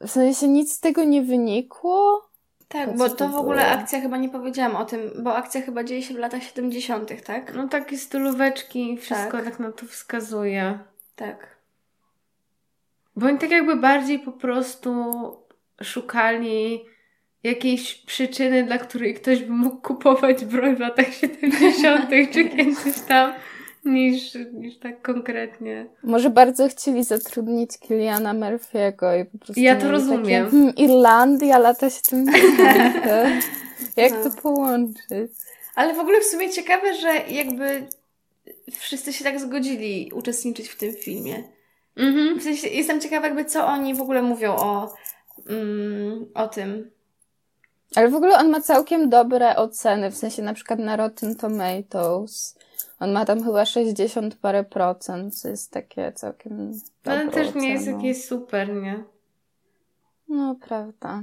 w 0.00 0.10
sensie 0.10 0.48
nic 0.48 0.72
z 0.72 0.80
tego 0.80 1.04
nie 1.04 1.22
wynikło. 1.22 2.28
Tak, 2.72 2.96
bo 2.96 3.08
to 3.08 3.28
w 3.28 3.34
ogóle 3.34 3.70
akcja 3.70 4.00
chyba 4.00 4.16
nie 4.16 4.28
powiedziałam 4.28 4.76
o 4.76 4.84
tym, 4.84 5.00
bo 5.22 5.36
akcja 5.36 5.62
chyba 5.62 5.84
dzieje 5.84 6.02
się 6.02 6.14
w 6.14 6.18
latach 6.18 6.42
70., 6.42 7.24
tak? 7.24 7.54
No 7.54 7.68
takie 7.68 7.98
stylóweczki, 7.98 8.98
wszystko 8.98 9.36
Tak. 9.36 9.44
tak. 9.44 9.58
na 9.58 9.72
to 9.72 9.86
wskazuje. 9.86 10.78
Tak. 11.16 11.56
Bo 13.16 13.26
oni 13.26 13.38
tak 13.38 13.50
jakby 13.50 13.76
bardziej 13.76 14.18
po 14.18 14.32
prostu 14.32 14.92
szukali 15.82 16.84
jakiejś 17.42 17.94
przyczyny, 17.94 18.62
dla 18.62 18.78
której 18.78 19.14
ktoś 19.14 19.42
by 19.42 19.52
mógł 19.52 19.76
kupować 19.76 20.44
broń 20.44 20.76
w 20.76 20.80
latach 20.80 21.14
70. 21.14 22.10
czy 22.32 22.44
kiedyś 22.56 23.00
tam, 23.08 23.32
niż, 23.84 24.38
niż 24.52 24.78
tak 24.78 25.02
konkretnie. 25.02 25.86
Może 26.02 26.30
bardzo 26.30 26.68
chcieli 26.68 27.04
zatrudnić 27.04 27.78
Kiliana 27.78 28.34
Murphy'ego 28.34 29.20
i 29.22 29.24
po 29.24 29.38
prostu 29.38 29.60
Ja 29.60 29.76
to 29.76 29.90
rozumiem. 29.90 30.44
Takie, 30.44 30.50
hmm, 30.56 30.74
Irlandia, 30.76 31.58
lata 31.58 31.90
70. 32.10 33.04
Jak 33.96 34.12
No. 34.12 34.30
to 34.30 34.42
połączyć? 34.42 35.32
Ale 35.74 35.94
w 35.94 35.98
ogóle 35.98 36.20
w 36.20 36.24
sumie 36.24 36.50
ciekawe, 36.50 36.94
że 36.94 37.08
jakby 37.28 37.86
wszyscy 38.72 39.12
się 39.12 39.24
tak 39.24 39.40
zgodzili 39.40 40.10
uczestniczyć 40.14 40.68
w 40.68 40.76
tym 40.78 40.94
filmie. 40.94 41.42
Mhm. 41.96 42.38
W 42.40 42.42
sensie 42.42 42.68
jestem 42.68 43.00
ciekawa 43.00 43.26
jakby 43.26 43.44
co 43.44 43.66
oni 43.66 43.94
w 43.94 44.00
ogóle 44.00 44.22
mówią 44.22 44.56
o, 44.56 44.94
mm, 45.48 46.26
o 46.34 46.48
tym. 46.48 46.90
Ale 47.96 48.08
w 48.08 48.14
ogóle 48.14 48.38
on 48.38 48.50
ma 48.50 48.60
całkiem 48.60 49.10
dobre 49.10 49.56
oceny, 49.56 50.10
w 50.10 50.16
sensie 50.16 50.42
na 50.42 50.54
przykład 50.54 50.78
na 50.78 50.96
Rotten 50.96 51.36
Tomatoes. 51.36 52.58
On 53.02 53.12
ma 53.12 53.24
tam 53.24 53.44
chyba 53.44 53.64
60 53.64 54.34
parę 54.34 54.64
procent, 54.64 55.40
co 55.40 55.48
jest 55.48 55.70
takie 55.70 56.12
całkiem 56.12 56.72
Ale 57.04 57.24
dobrą 57.24 57.32
też 57.32 57.54
nie 57.54 57.68
jest 57.68 57.86
jakieś 57.86 58.24
super, 58.24 58.74
nie? 58.74 59.04
No, 60.28 60.56
prawda. 60.68 61.22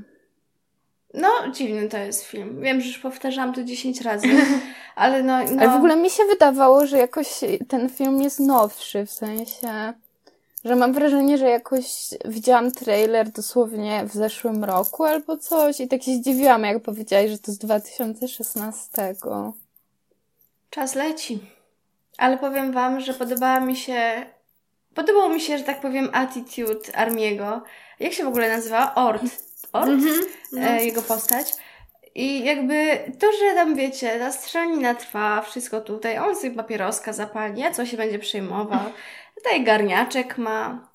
No, 1.14 1.30
dziwny 1.54 1.90
to 1.90 1.98
jest 1.98 2.24
film. 2.24 2.62
Wiem, 2.62 2.82
że 2.82 2.88
już 2.88 3.00
powtarzałam 3.00 3.54
to 3.54 3.64
10 3.64 4.02
razy, 4.02 4.28
ale 4.96 5.24
no, 5.24 5.40
no... 5.44 5.62
Ale 5.62 5.70
w 5.70 5.76
ogóle 5.76 5.96
mi 5.96 6.10
się 6.10 6.24
wydawało, 6.26 6.86
że 6.86 6.98
jakoś 6.98 7.40
ten 7.68 7.90
film 7.90 8.22
jest 8.22 8.40
nowszy, 8.40 9.06
w 9.06 9.12
sensie, 9.12 9.94
że 10.66 10.76
mam 10.76 10.94
wrażenie, 10.94 11.38
że 11.38 11.50
jakoś 11.50 11.86
widziałam 12.26 12.72
trailer 12.72 13.30
dosłownie 13.30 14.06
w 14.06 14.14
zeszłym 14.14 14.64
roku 14.64 15.04
albo 15.04 15.38
coś 15.38 15.80
i 15.80 15.88
tak 15.88 16.04
się 16.04 16.16
zdziwiłam, 16.16 16.64
jak 16.64 16.82
powiedziałeś, 16.84 17.32
że 17.32 17.40
to 17.40 17.52
z 17.52 17.58
2016. 17.58 19.16
Czas 20.70 20.96
leci. 20.96 21.59
Ale 22.20 22.38
powiem 22.38 22.72
wam, 22.72 23.02
że 23.02 23.14
podobała 23.14 23.60
mi 23.60 23.76
się... 23.76 24.26
Podobał 24.96 25.30
mi 25.30 25.42
się, 25.42 25.58
że 25.58 25.64
tak 25.64 25.82
powiem, 25.82 26.10
attitude 26.14 26.96
Armiego. 26.96 27.62
Jak 28.00 28.14
się 28.14 28.24
w 28.24 28.28
ogóle 28.28 28.50
nazywa? 28.50 28.96
Ort. 28.96 29.24
Ort? 29.74 29.90
Mhm. 29.90 30.22
No. 30.52 30.62
e, 30.62 30.86
jego 30.86 31.02
postać. 31.02 31.54
I 32.16 32.44
jakby 32.44 32.98
to, 33.20 33.28
że 33.32 33.56
tam 33.56 33.76
wiecie, 33.76 34.20
ta 34.20 34.32
strzelanina 34.32 34.96
trwa, 34.96 35.42
wszystko 35.42 35.82
tutaj, 35.82 36.18
on 36.18 36.36
sobie 36.36 36.52
papieroska 36.52 37.14
zapali, 37.14 37.64
a 37.64 37.72
co 37.72 37.86
się 37.86 37.98
będzie 37.98 38.20
przejmował. 38.20 38.80
Tutaj 39.36 39.64
garniaczek 39.64 40.38
ma. 40.38 40.89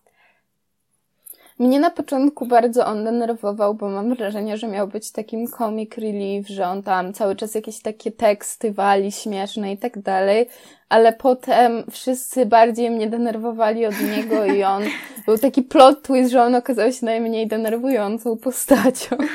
Mnie 1.58 1.80
na 1.80 1.90
początku 1.90 2.46
bardzo 2.46 2.86
on 2.86 3.04
denerwował, 3.04 3.74
bo 3.74 3.88
mam 3.88 4.14
wrażenie, 4.14 4.56
że 4.56 4.68
miał 4.68 4.88
być 4.88 5.12
takim 5.12 5.46
comic 5.46 5.94
relief, 5.98 6.48
że 6.48 6.66
on 6.66 6.82
tam 6.82 7.12
cały 7.12 7.36
czas 7.36 7.54
jakieś 7.54 7.82
takie 7.82 8.12
teksty 8.12 8.72
wali 8.72 9.12
śmieszne 9.12 9.72
i 9.72 9.78
tak 9.78 9.98
dalej, 9.98 10.48
ale 10.88 11.12
potem 11.12 11.84
wszyscy 11.90 12.46
bardziej 12.46 12.90
mnie 12.90 13.06
denerwowali 13.06 13.86
od 13.86 13.94
niego 14.00 14.44
i 14.44 14.64
on 14.64 14.82
był 15.26 15.38
taki 15.38 15.62
plot 15.62 16.02
twist, 16.02 16.30
że 16.30 16.42
on 16.42 16.54
okazał 16.54 16.92
się 16.92 17.06
najmniej 17.06 17.46
denerwującą 17.46 18.36
postacią. 18.36 19.16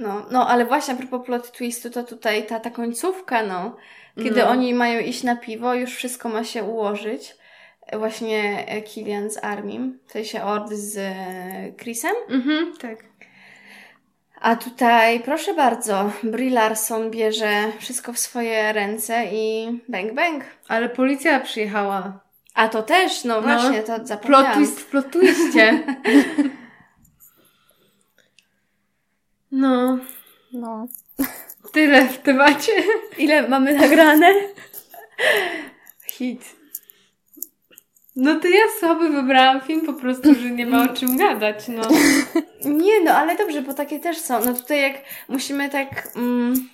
No, 0.00 0.26
no, 0.30 0.48
ale 0.48 0.64
właśnie 0.64 0.94
a 0.94 0.96
propos 0.96 1.26
plot 1.26 1.52
twistu, 1.52 1.90
to 1.90 2.02
tutaj 2.04 2.46
ta, 2.46 2.60
ta 2.60 2.70
końcówka, 2.70 3.42
no, 3.42 3.76
kiedy 4.16 4.40
No. 4.40 4.48
oni 4.48 4.74
mają 4.74 5.00
iść 5.00 5.22
na 5.22 5.36
piwo, 5.36 5.74
już 5.74 5.94
wszystko 5.94 6.28
ma 6.28 6.44
się 6.44 6.64
ułożyć. 6.64 7.36
Właśnie 7.98 8.64
e, 8.68 8.82
Killian 8.82 9.30
z 9.30 9.44
Armim, 9.44 9.98
w 10.06 10.12
sensie 10.12 10.42
Ord 10.42 10.72
z 10.72 10.96
e, 10.96 11.72
Chrisem. 11.82 12.12
Mhm, 12.28 12.76
tak. 12.80 13.04
A 14.40 14.56
tutaj, 14.56 15.20
proszę 15.20 15.54
bardzo, 15.54 16.12
Brie 16.22 16.50
Larson 16.50 17.10
bierze 17.10 17.72
wszystko 17.78 18.12
w 18.12 18.18
swoje 18.18 18.72
ręce 18.72 19.24
i 19.32 19.68
bang 19.88 20.12
bang. 20.12 20.44
Ale 20.68 20.88
policja 20.88 21.40
przyjechała. 21.40 22.20
A 22.54 22.68
to 22.68 22.82
też, 22.82 23.24
no, 23.24 23.34
No. 23.34 23.42
właśnie, 23.42 23.82
to 23.82 23.94
Plot 23.94 24.08
zapomniałam. 24.08 24.52
twist 24.54 24.80
w 24.80 24.86
plot 24.86 25.06
twiście. 25.10 25.82
No, 29.50 29.98
No. 30.52 30.86
tyle 31.72 32.06
w 32.08 32.18
temacie. 32.18 32.72
Ile 33.18 33.48
mamy 33.48 33.74
nagrane? 33.74 34.34
Hit. 36.06 36.56
No 38.20 38.40
to 38.40 38.48
ja 38.48 38.62
słaby 38.80 39.08
wybrałam 39.08 39.60
film 39.60 39.86
po 39.86 39.92
prostu, 39.92 40.34
że 40.34 40.50
nie 40.50 40.66
ma 40.66 40.82
o 40.82 40.88
czym 40.88 41.16
gadać, 41.16 41.68
no. 41.68 41.82
Nie, 42.84 43.00
no 43.04 43.10
ale 43.10 43.36
dobrze, 43.36 43.62
bo 43.62 43.74
takie 43.74 44.00
też 44.00 44.18
są. 44.18 44.44
No 44.44 44.54
tutaj 44.54 44.82
jak 44.82 44.94
musimy 45.28 45.68
tak 45.68 46.08
mm, 46.16 46.68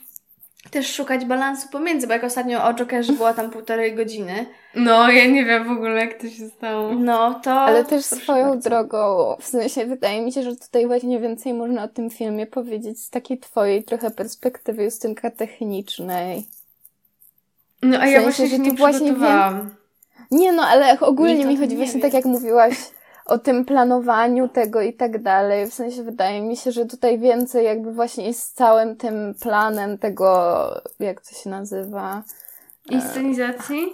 też 0.70 0.94
szukać 0.94 1.24
balansu 1.24 1.68
pomiędzy, 1.68 2.06
bo 2.06 2.12
jak 2.12 2.24
ostatnio 2.24 2.64
o 2.64 2.74
Jokerze 2.74 3.12
była 3.12 3.34
tam 3.34 3.50
półtorej 3.50 3.94
godziny, 3.94 4.46
No, 4.74 5.10
ja 5.10 5.26
nie 5.26 5.44
wiem 5.44 5.64
w 5.64 5.70
ogóle 5.70 6.00
jak 6.00 6.20
to 6.20 6.28
się 6.28 6.48
stało. 6.48 6.92
no 6.92 7.40
to... 7.42 7.52
Ale 7.52 7.84
też 7.84 8.08
proszę 8.08 8.22
swoją 8.24 8.48
bardzo. 8.48 8.70
drogą, 8.70 9.36
w 9.40 9.46
sensie 9.46 9.86
wydaje 9.86 10.22
mi 10.22 10.32
się, 10.32 10.42
że 10.42 10.56
tutaj 10.56 10.86
właśnie 10.86 11.20
więcej 11.20 11.54
można 11.54 11.84
o 11.84 11.88
tym 11.88 12.10
filmie 12.10 12.46
powiedzieć 12.46 13.02
z 13.02 13.10
takiej 13.10 13.38
twojej 13.38 13.84
trochę 13.84 14.10
perspektywy 14.10 14.84
Justynka 14.84 15.30
technicznej. 15.30 16.46
No 17.82 17.98
a 17.98 18.06
W 18.06 18.10
ja 18.10 18.20
sensie, 18.20 18.22
właśnie 18.22 18.46
że 18.46 18.56
się 18.56 18.62
tu 18.62 18.70
nie 18.70 18.76
właśnie 18.76 19.12
wiem-. 19.12 19.83
Nie 20.34 20.52
no, 20.52 20.62
ale 20.62 21.00
ogólnie 21.00 21.46
mi 21.46 21.56
chodzi 21.56 21.76
nie 21.76 21.84
właśnie 21.84 22.00
tak 22.00 22.12
jak 22.14 22.24
mówiłaś 22.24 22.74
o 23.26 23.38
tym 23.38 23.64
planowaniu 23.64 24.48
tego 24.48 24.80
i 24.80 24.92
tak 24.92 25.22
dalej. 25.22 25.66
W 25.66 25.74
sensie 25.74 26.02
wydaje 26.02 26.42
mi 26.42 26.56
się, 26.56 26.72
że 26.72 26.86
tutaj 26.86 27.18
więcej 27.18 27.64
jakby 27.64 27.92
właśnie 27.92 28.26
jest 28.26 28.42
z 28.42 28.52
całym 28.52 28.96
tym 28.96 29.34
planem 29.40 29.98
tego, 29.98 30.30
jak 31.00 31.20
to 31.20 31.34
się 31.34 31.50
nazywa. 31.50 32.22
Inscenizacji? 32.90 33.92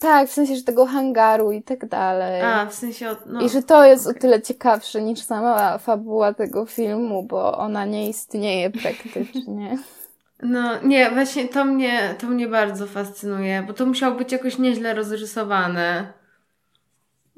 Tak, 0.00 0.28
w 0.28 0.32
sensie, 0.32 0.56
że 0.56 0.62
tego 0.62 0.86
hangaru 0.86 1.52
i 1.52 1.62
tak 1.62 1.88
dalej. 1.88 2.42
A, 2.42 2.66
w 2.66 2.74
sensie 2.74 3.10
od, 3.10 3.26
no. 3.26 3.40
I 3.40 3.48
że 3.48 3.62
to 3.62 3.84
jest 3.84 4.06
o 4.06 4.14
tyle 4.14 4.42
ciekawsze 4.42 5.02
niż 5.02 5.20
sama 5.20 5.78
fabuła 5.78 6.34
tego 6.34 6.66
filmu, 6.66 7.22
bo 7.22 7.58
ona 7.58 7.84
nie 7.84 8.08
istnieje 8.08 8.70
praktycznie. 8.70 9.78
No, 10.42 10.82
nie, 10.82 11.10
właśnie 11.10 11.48
to 11.48 11.64
mnie, 11.64 12.14
to 12.18 12.26
mnie 12.26 12.48
bardzo 12.48 12.86
fascynuje, 12.86 13.64
bo 13.66 13.72
to 13.72 13.86
musiało 13.86 14.16
być 14.16 14.32
jakoś 14.32 14.58
nieźle 14.58 14.94
rozrysowane. 14.94 16.12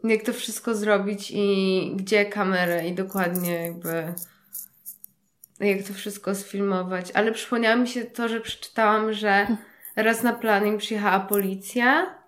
Jak 0.04 0.22
to 0.22 0.32
wszystko 0.32 0.74
zrobić 0.74 1.32
i 1.34 1.92
gdzie 1.96 2.24
kamerę 2.24 2.88
i 2.88 2.94
dokładnie 2.94 3.52
jakby 3.52 4.14
jak 5.60 5.82
to 5.82 5.94
wszystko 5.94 6.34
sfilmować. 6.34 7.10
Ale 7.14 7.32
przypomniało 7.32 7.76
mi 7.76 7.88
się 7.88 8.04
to, 8.04 8.28
że 8.28 8.40
przeczytałam, 8.40 9.12
że 9.12 9.46
raz 9.96 10.22
na 10.22 10.32
plan 10.32 10.66
im 10.66 10.78
przyjechała 10.78 11.20
policja, 11.20 12.18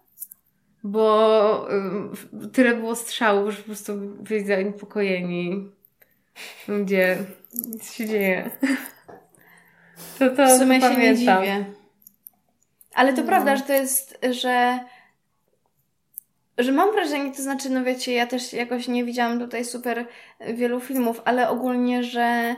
bo 0.82 1.68
ym, 1.70 2.12
tyle 2.52 2.74
było 2.74 2.96
strzałów, 2.96 3.50
że 3.50 3.58
po 3.58 3.66
prostu 3.66 3.96
byli 3.98 4.46
zaniepokojeni. 4.46 5.70
Gdzie 6.68 7.18
nic 7.54 7.92
się 7.92 8.06
dzieje. 8.06 8.50
To 10.18 10.30
to 10.30 10.46
W 10.46 10.58
sumie 10.58 10.80
się 10.80 10.88
nie 10.88 10.94
pamiętam. 10.94 11.42
dziwię. 11.44 11.64
Ale 12.94 13.12
to 13.12 13.20
no. 13.20 13.26
prawda, 13.28 13.56
że 13.56 13.62
to 13.62 13.72
jest, 13.72 14.18
że 14.30 14.78
że 16.58 16.72
mam 16.72 16.92
wrażenie, 16.92 17.32
to 17.32 17.42
znaczy, 17.42 17.70
no 17.70 17.84
wiecie, 17.84 18.12
ja 18.12 18.26
też 18.26 18.52
jakoś 18.52 18.88
nie 18.88 19.04
widziałam 19.04 19.38
tutaj 19.38 19.64
super 19.64 20.06
wielu 20.54 20.80
filmów, 20.80 21.22
ale 21.24 21.48
ogólnie, 21.48 22.04
że 22.04 22.56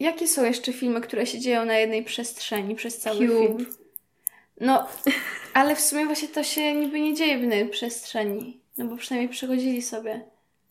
jakie 0.00 0.28
są 0.28 0.44
jeszcze 0.44 0.72
filmy, 0.72 1.00
które 1.00 1.26
się 1.26 1.38
dzieją 1.38 1.64
na 1.64 1.74
jednej 1.74 2.04
przestrzeni 2.04 2.74
przez 2.74 2.98
cały 2.98 3.18
Cube. 3.28 3.46
film? 3.46 3.66
No, 4.60 4.86
ale 5.54 5.76
w 5.76 5.80
sumie 5.80 6.06
właśnie 6.06 6.28
to 6.28 6.42
się 6.42 6.74
niby 6.74 7.00
nie 7.00 7.14
dzieje 7.14 7.38
w 7.38 7.40
jednej 7.40 7.68
przestrzeni, 7.68 8.60
no 8.78 8.84
bo 8.84 8.96
przynajmniej 8.96 9.28
przechodzili 9.32 9.82
sobie. 9.82 10.20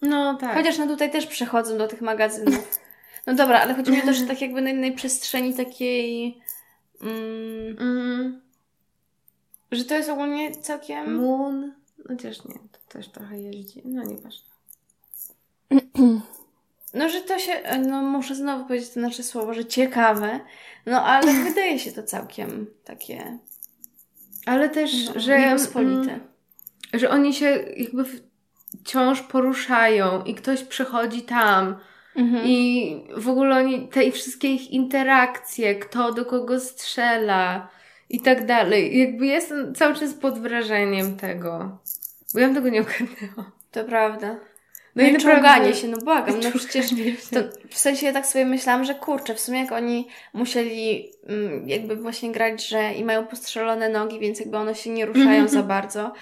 No 0.01 0.37
tak. 0.37 0.53
Chociaż 0.57 0.77
no 0.77 0.87
tutaj 0.87 1.11
też 1.11 1.27
przechodzą 1.27 1.77
do 1.77 1.87
tych 1.87 2.01
magazynów. 2.01 2.79
No 3.29 3.35
dobra, 3.35 3.61
ale 3.61 3.75
chodzi 3.75 3.91
mi 3.91 4.01
o 4.01 4.05
to, 4.05 4.13
że 4.13 4.25
tak 4.33 4.41
jakby 4.41 4.61
na 4.61 4.69
jednej 4.69 4.91
przestrzeni 4.91 5.53
takiej... 5.53 6.37
Mm, 7.01 7.77
mm. 7.79 8.41
Że 9.71 9.85
to 9.85 9.95
jest 9.95 10.09
ogólnie 10.09 10.51
całkiem... 10.51 11.15
Moon? 11.15 11.73
Chociaż 12.07 12.45
nie, 12.45 12.53
to 12.53 12.79
też 12.87 13.09
trochę 13.09 13.39
jeździ. 13.39 13.81
No 13.85 14.03
nieważne. 14.03 14.49
No, 16.93 17.09
że 17.09 17.21
to 17.21 17.39
się, 17.39 17.51
no 17.87 18.01
muszę 18.01 18.35
znowu 18.35 18.65
powiedzieć 18.65 18.89
to 18.89 18.99
nasze 18.99 19.23
słowo, 19.23 19.53
że 19.53 19.65
ciekawe, 19.65 20.39
no 20.85 21.05
ale 21.05 21.33
wydaje 21.49 21.79
się 21.79 21.91
to 21.91 22.03
całkiem 22.03 22.67
takie... 22.83 23.37
Ale 24.45 24.69
też, 24.69 25.05
no, 25.05 25.19
że... 25.19 25.39
Niepospolite. 25.39 26.13
Mm, 26.13 26.19
że 26.93 27.09
oni 27.09 27.33
się 27.33 27.45
jakby 27.77 28.05
wciąż 28.83 29.21
poruszają 29.21 30.23
i 30.23 30.35
ktoś 30.35 30.63
przychodzi 30.63 31.21
tam 31.21 31.75
mhm. 32.15 32.43
i 32.45 33.01
w 33.17 33.29
ogóle 33.29 33.55
oni, 33.55 33.87
te 33.87 34.11
wszystkie 34.11 34.53
ich 34.53 34.71
interakcje, 34.71 35.75
kto 35.75 36.13
do 36.13 36.25
kogo 36.25 36.59
strzela, 36.59 37.69
i 38.09 38.21
tak 38.21 38.45
dalej. 38.45 38.99
Jakby 38.99 39.25
jestem 39.25 39.75
cały 39.75 39.95
czas 39.95 40.13
pod 40.13 40.39
wrażeniem 40.39 41.17
tego. 41.17 41.79
Bo 42.33 42.39
ja 42.39 42.45
bym 42.45 42.55
tego 42.55 42.69
nie 42.69 42.81
ogarnęła. 42.81 43.51
To 43.71 43.83
prawda. 43.83 44.35
No, 44.95 45.03
no 45.03 45.09
i 45.09 45.13
naprawdę... 45.13 45.75
się, 45.75 45.87
no 45.87 45.97
błagam, 45.97 46.35
no 46.43 46.51
przecież 46.59 46.89
to, 47.33 47.39
w 47.69 47.77
sensie 47.77 48.05
ja 48.05 48.13
tak 48.13 48.25
sobie 48.25 48.45
myślałam, 48.45 48.85
że 48.85 48.95
kurczę, 48.95 49.35
w 49.35 49.39
sumie 49.39 49.59
jak 49.59 49.71
oni 49.71 50.07
musieli 50.33 51.11
mm, 51.27 51.69
jakby 51.69 51.95
właśnie 51.95 52.31
grać, 52.31 52.67
że 52.67 52.93
i 52.93 53.03
mają 53.03 53.27
postrzelone 53.27 53.89
nogi, 53.89 54.19
więc 54.19 54.39
jakby 54.39 54.57
one 54.57 54.75
się 54.75 54.89
nie 54.89 55.05
ruszają 55.05 55.47
za 55.47 55.63
bardzo 55.63 56.13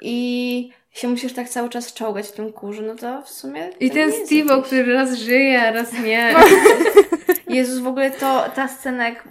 i 0.00 0.70
się 0.94 1.08
musisz 1.08 1.32
tak 1.32 1.48
cały 1.48 1.68
czas 1.68 1.92
czołgać 1.92 2.28
w 2.28 2.32
tym 2.32 2.52
kurzu, 2.52 2.82
no 2.82 2.94
to 2.94 3.22
w 3.22 3.30
sumie... 3.30 3.70
I 3.80 3.90
ten 3.90 4.12
Steve, 4.12 4.54
jakiś... 4.54 4.66
który 4.66 4.94
raz 4.94 5.14
żyje, 5.14 5.62
a 5.62 5.70
raz 5.70 5.92
nie. 5.92 6.34
Jezus, 7.56 7.78
w 7.78 7.86
ogóle 7.86 8.10
to, 8.10 8.44
ta 8.54 8.68
scena 8.68 9.08
jak 9.08 9.28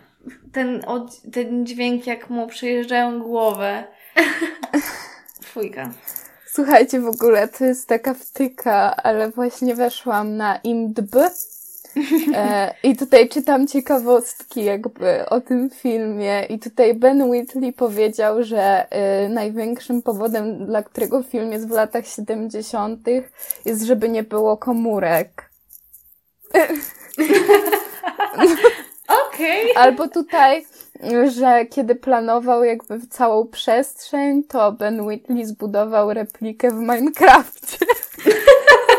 ten, 0.52 0.82
od, 0.88 1.22
ten 1.32 1.66
dźwięk, 1.66 2.08
jak 2.08 2.30
mu 2.30 2.48
przejeżdżają 2.48 3.20
głowę. 3.20 3.84
Fujka. 5.54 5.90
Słuchajcie, 6.46 7.02
w 7.02 7.08
ogóle 7.08 7.48
to 7.48 7.66
jest 7.66 7.88
taka 7.88 8.14
wtyka, 8.14 8.96
ale 8.96 9.30
właśnie 9.30 9.76
weszłam 9.76 10.38
na 10.38 10.56
IMDb 10.56 11.16
i 12.84 12.98
tutaj 12.98 13.30
czytam 13.30 13.68
ciekawostki 13.68 14.64
jakby 14.64 15.30
o 15.30 15.42
tym 15.42 15.70
filmie 15.70 16.46
i 16.50 16.60
tutaj 16.60 16.94
Ben 16.94 17.30
Whitley 17.30 17.74
powiedział, 17.74 18.44
że 18.44 18.88
e, 18.90 19.30
największym 19.30 20.02
powodem, 20.02 20.66
dla 20.66 20.84
którego 20.84 21.24
film 21.24 21.52
jest 21.52 21.68
w 21.68 21.72
latach 21.72 22.08
70. 22.08 23.00
jest, 23.66 23.84
żeby 23.84 24.10
nie 24.10 24.24
było 24.24 24.58
komórek. 24.58 25.50
Okej. 29.28 29.72
Okay. 29.72 29.84
Albo 29.84 30.08
tutaj, 30.08 30.66
że 31.28 31.66
kiedy 31.66 31.96
planował 31.96 32.64
jakby 32.64 33.08
całą 33.08 33.48
przestrzeń, 33.48 34.44
to 34.44 34.72
Ben 34.72 35.02
Whitley 35.02 35.46
zbudował 35.46 36.14
replikę 36.14 36.72
w 36.72 36.80
Minecrafcie. 36.80 37.86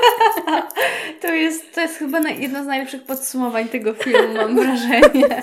To 1.21 1.33
jest, 1.33 1.75
to 1.75 1.81
jest 1.81 1.99
chyba 1.99 2.21
jedno 2.21 2.65
z 2.65 2.67
najlepszych 2.67 3.03
podsumowań 3.03 3.69
tego 3.69 3.95
filmu, 3.95 4.35
mam 4.35 4.57
wrażenie. 4.57 5.43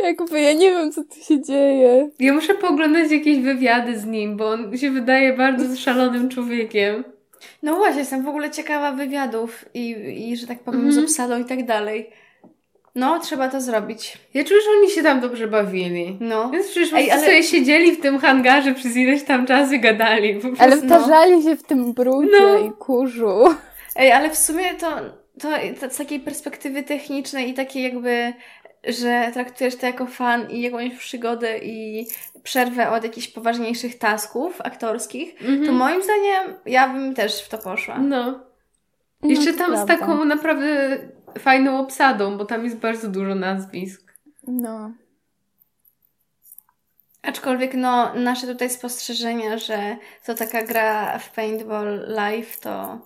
Jakby 0.00 0.40
ja 0.40 0.52
nie 0.52 0.70
wiem, 0.70 0.92
co 0.92 1.04
tu 1.04 1.20
się 1.20 1.42
dzieje. 1.42 2.10
Ja 2.18 2.32
muszę 2.32 2.54
pooglądać 2.54 3.10
jakieś 3.10 3.38
wywiady 3.38 3.98
z 3.98 4.04
nim, 4.04 4.36
bo 4.36 4.50
on 4.50 4.78
się 4.78 4.90
wydaje 4.90 5.32
bardzo 5.32 5.76
szalonym 5.76 6.28
człowiekiem. 6.28 7.04
No 7.62 7.76
właśnie, 7.76 8.00
jestem 8.00 8.24
w 8.24 8.28
ogóle 8.28 8.50
ciekawa 8.50 8.92
wywiadów 8.92 9.64
i, 9.74 9.90
i 10.30 10.36
że 10.36 10.46
tak 10.46 10.60
powiem, 10.60 10.80
mm 10.80 10.92
z 10.92 10.98
obsadą 10.98 11.40
i 11.40 11.44
tak 11.44 11.66
dalej. 11.66 12.10
No, 12.94 13.18
trzeba 13.18 13.48
to 13.48 13.60
zrobić. 13.60 14.18
Ja 14.34 14.44
czuję, 14.44 14.60
że 14.60 14.70
oni 14.78 14.90
się 14.90 15.02
tam 15.02 15.20
dobrze 15.20 15.48
bawili. 15.48 16.16
No. 16.20 16.50
Więc 16.50 16.66
przecież 16.66 16.92
Ej, 16.92 17.10
ale... 17.10 17.20
sobie 17.20 17.42
siedzieli 17.42 17.92
w 17.92 18.00
tym 18.00 18.18
hangarze 18.18 18.74
przez 18.74 18.96
ileś 18.96 19.24
tam 19.24 19.46
czasu 19.46 19.74
i 19.74 19.80
gadali. 19.80 20.34
Po 20.34 20.40
prostu, 20.40 20.64
ale 20.64 20.76
wtarzali 20.76 21.36
no. 21.36 21.42
się 21.42 21.56
w 21.56 21.62
tym 21.62 21.92
brudzie 21.92 22.40
no. 22.40 22.58
i 22.58 22.72
kurzu. 22.72 23.54
Ej, 23.96 24.12
ale 24.12 24.30
w 24.30 24.38
sumie 24.38 24.74
to, 24.74 24.90
to, 25.40 25.48
to 25.80 25.90
z 25.90 25.96
takiej 25.96 26.20
perspektywy 26.20 26.82
technicznej 26.82 27.50
i 27.50 27.54
takiej 27.54 27.82
jakby, 27.82 28.32
że 28.84 29.30
traktujesz 29.32 29.76
to 29.76 29.86
jako 29.86 30.06
fan 30.06 30.50
i 30.50 30.60
jakąś 30.60 30.94
przygodę 30.94 31.58
i 31.58 32.06
przerwę 32.42 32.90
od 32.90 33.04
jakichś 33.04 33.28
poważniejszych 33.28 33.98
tasków 33.98 34.60
aktorskich, 34.60 35.42
mm 35.42 35.62
-hmm. 35.62 35.66
to 35.66 35.72
moim 35.72 36.02
zdaniem 36.02 36.56
ja 36.66 36.88
bym 36.88 37.14
też 37.14 37.42
w 37.42 37.48
to 37.48 37.58
poszła. 37.58 37.98
No. 37.98 38.50
Jeszcze 39.22 39.52
no, 39.52 39.58
tam 39.58 39.76
z 39.76 39.86
taką 39.86 40.24
naprawdę 40.24 40.98
fajną 41.38 41.80
obsadą, 41.80 42.38
bo 42.38 42.44
tam 42.44 42.64
jest 42.64 42.76
bardzo 42.76 43.08
dużo 43.08 43.34
nazwisk. 43.34 44.12
No. 44.46 44.92
Aczkolwiek 47.22 47.74
no, 47.74 48.14
nasze 48.14 48.46
tutaj 48.46 48.70
spostrzeżenia, 48.70 49.58
że 49.58 49.96
to 50.26 50.34
taka 50.34 50.62
gra 50.62 51.18
w 51.18 51.30
Paintball 51.30 52.04
Live, 52.08 52.60
to... 52.60 52.98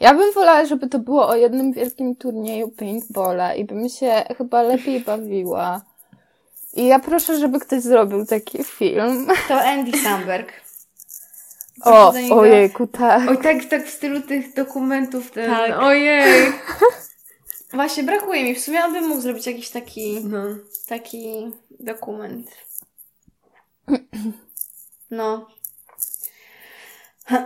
Ja 0.00 0.14
bym 0.14 0.32
wolała, 0.32 0.64
żeby 0.64 0.88
to 0.88 0.98
było 0.98 1.28
o 1.28 1.36
jednym 1.36 1.72
wielkim 1.72 2.16
turnieju 2.16 2.68
paintballa 2.68 3.54
i 3.54 3.64
bym 3.64 3.88
się 3.88 4.24
chyba 4.38 4.62
lepiej 4.62 5.00
bawiła. 5.00 5.80
I 6.74 6.86
ja 6.86 6.98
proszę, 6.98 7.38
żeby 7.38 7.60
ktoś 7.60 7.80
zrobił 7.80 8.26
taki 8.26 8.64
film. 8.64 9.26
To 9.48 9.60
Andy 9.60 9.98
Samberg. 9.98 10.63
O, 11.82 12.14
ojejku, 12.30 12.86
tak. 12.86 13.30
Oj, 13.30 13.38
tak, 13.38 13.64
tak 13.64 13.86
w 13.86 13.90
stylu 13.90 14.20
tych 14.20 14.54
dokumentów. 14.54 15.30
Ten, 15.30 15.50
tak. 15.50 15.82
Ojej. 15.82 16.52
Właśnie, 17.72 18.02
brakuje 18.02 18.44
mi. 18.44 18.54
W 18.54 18.60
sumie 18.60 18.84
on 18.84 18.92
by 18.92 19.00
mógł 19.00 19.20
zrobić 19.20 19.46
jakiś 19.46 19.70
taki, 19.70 20.24
no. 20.24 20.42
taki 20.86 21.50
dokument. 21.80 22.50
No. 25.10 25.46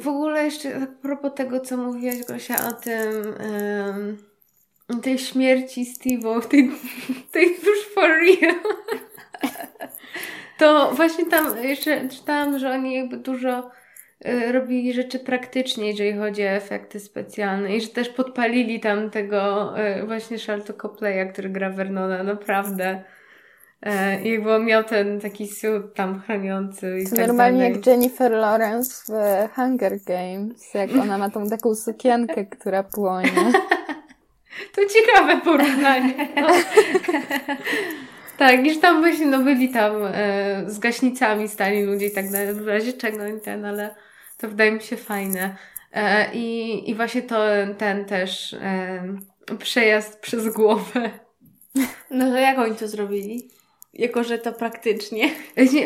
W 0.00 0.08
ogóle 0.08 0.44
jeszcze 0.44 0.82
a 0.82 0.86
propos 1.02 1.32
tego, 1.34 1.60
co 1.60 1.76
mówiłaś, 1.76 2.24
Gosia, 2.28 2.68
o 2.68 2.72
tym 2.72 3.34
um, 4.88 5.00
tej 5.00 5.18
śmierci 5.18 5.94
Steve'o, 5.94 6.48
tej, 6.48 6.70
tej 7.32 7.48
już 7.48 7.94
for 7.94 8.10
real. 8.10 8.54
To 10.62 10.90
właśnie 10.92 11.26
tam 11.26 11.64
jeszcze 11.64 12.08
czytałam, 12.08 12.58
że 12.58 12.70
oni 12.70 12.94
jakby 12.94 13.16
dużo 13.16 13.70
y, 14.26 14.52
robili 14.52 14.92
rzeczy 14.92 15.18
praktycznie, 15.18 15.86
jeżeli 15.90 16.18
chodzi 16.18 16.42
o 16.42 16.50
efekty 16.50 17.00
specjalne 17.00 17.76
i 17.76 17.80
że 17.80 17.88
też 17.88 18.08
podpalili 18.08 18.80
tam 18.80 19.10
tego 19.10 19.72
y, 20.00 20.06
właśnie 20.06 20.38
Charlton 20.38 20.76
Coplaya, 20.76 21.32
który 21.32 21.50
gra 21.50 21.70
Vernona, 21.70 22.22
naprawdę. 22.22 23.02
I 24.24 24.28
jakby 24.28 24.54
on 24.54 24.64
miał 24.64 24.84
ten 24.84 25.20
taki 25.20 25.48
suit 25.48 25.94
tam 25.94 26.20
chroniący 26.20 26.98
i 26.98 27.04
to 27.04 27.16
tak 27.16 27.26
normalnie 27.26 27.58
dalej. 27.58 27.74
jak 27.74 27.86
Jennifer 27.86 28.32
Lawrence 28.32 29.12
w 29.12 29.54
Hunger 29.54 29.92
Games, 30.06 30.74
jak 30.74 30.90
ona 31.02 31.18
ma 31.18 31.30
tą 31.30 31.48
taką 31.48 31.74
sukienkę, 31.74 32.46
która 32.58 32.82
płonie. 32.82 33.52
to 34.74 34.80
ciekawe 34.86 35.40
porównanie. 35.40 36.28
No. 36.36 36.48
Tak, 38.36 38.62
niż 38.62 38.78
tam 38.78 39.00
właśnie, 39.00 39.26
no 39.26 39.38
byli 39.38 39.68
tam 39.68 39.92
e, 40.04 40.64
z 40.66 40.78
gaśnicami 40.78 41.48
stali 41.48 41.82
ludzie 41.82 42.06
i 42.06 42.10
tak 42.10 42.30
dalej, 42.30 42.54
w 42.54 42.68
razie 42.68 42.92
czego 42.92 43.26
i 43.26 43.40
ten, 43.40 43.64
ale 43.64 43.94
to 44.38 44.48
wydaje 44.48 44.72
mi 44.72 44.82
się 44.82 44.96
fajne. 44.96 45.56
E, 45.92 46.34
i, 46.34 46.90
I 46.90 46.94
właśnie 46.94 47.22
to 47.22 47.44
ten 47.78 48.04
też 48.04 48.54
e, 48.54 49.02
przejazd 49.58 50.20
przez 50.20 50.48
głowę. 50.48 51.10
No 52.10 52.30
to 52.30 52.36
jak 52.36 52.58
oni 52.58 52.76
to 52.76 52.88
zrobili? 52.88 53.50
Jako, 53.94 54.24
że 54.24 54.38
to 54.38 54.52
praktycznie. 54.52 55.30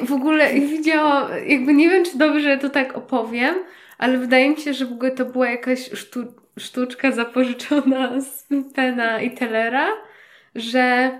W 0.03 0.13
ogóle 0.13 0.55
widziałam, 0.55 1.31
jakby 1.47 1.75
nie 1.75 1.91
wiem, 1.91 2.05
czy 2.05 2.19
dobrze 2.19 2.59
to 2.59 2.71
tak 2.71 2.97
opowiem, 2.97 3.55
ale 3.99 4.19
wydaje 4.19 4.51
mi 4.51 4.57
się, 4.57 4.75
że 4.75 4.87
w 4.87 4.93
ogóle 4.93 5.11
to 5.11 5.25
była 5.25 5.51
jakaś 5.51 5.91
sztu, 5.91 6.35
sztuczka 6.59 7.13
zapożyczona 7.13 8.21
z 8.21 8.47
Pena 8.75 9.21
i 9.21 9.31
Tellera, 9.31 9.89
że 10.55 11.11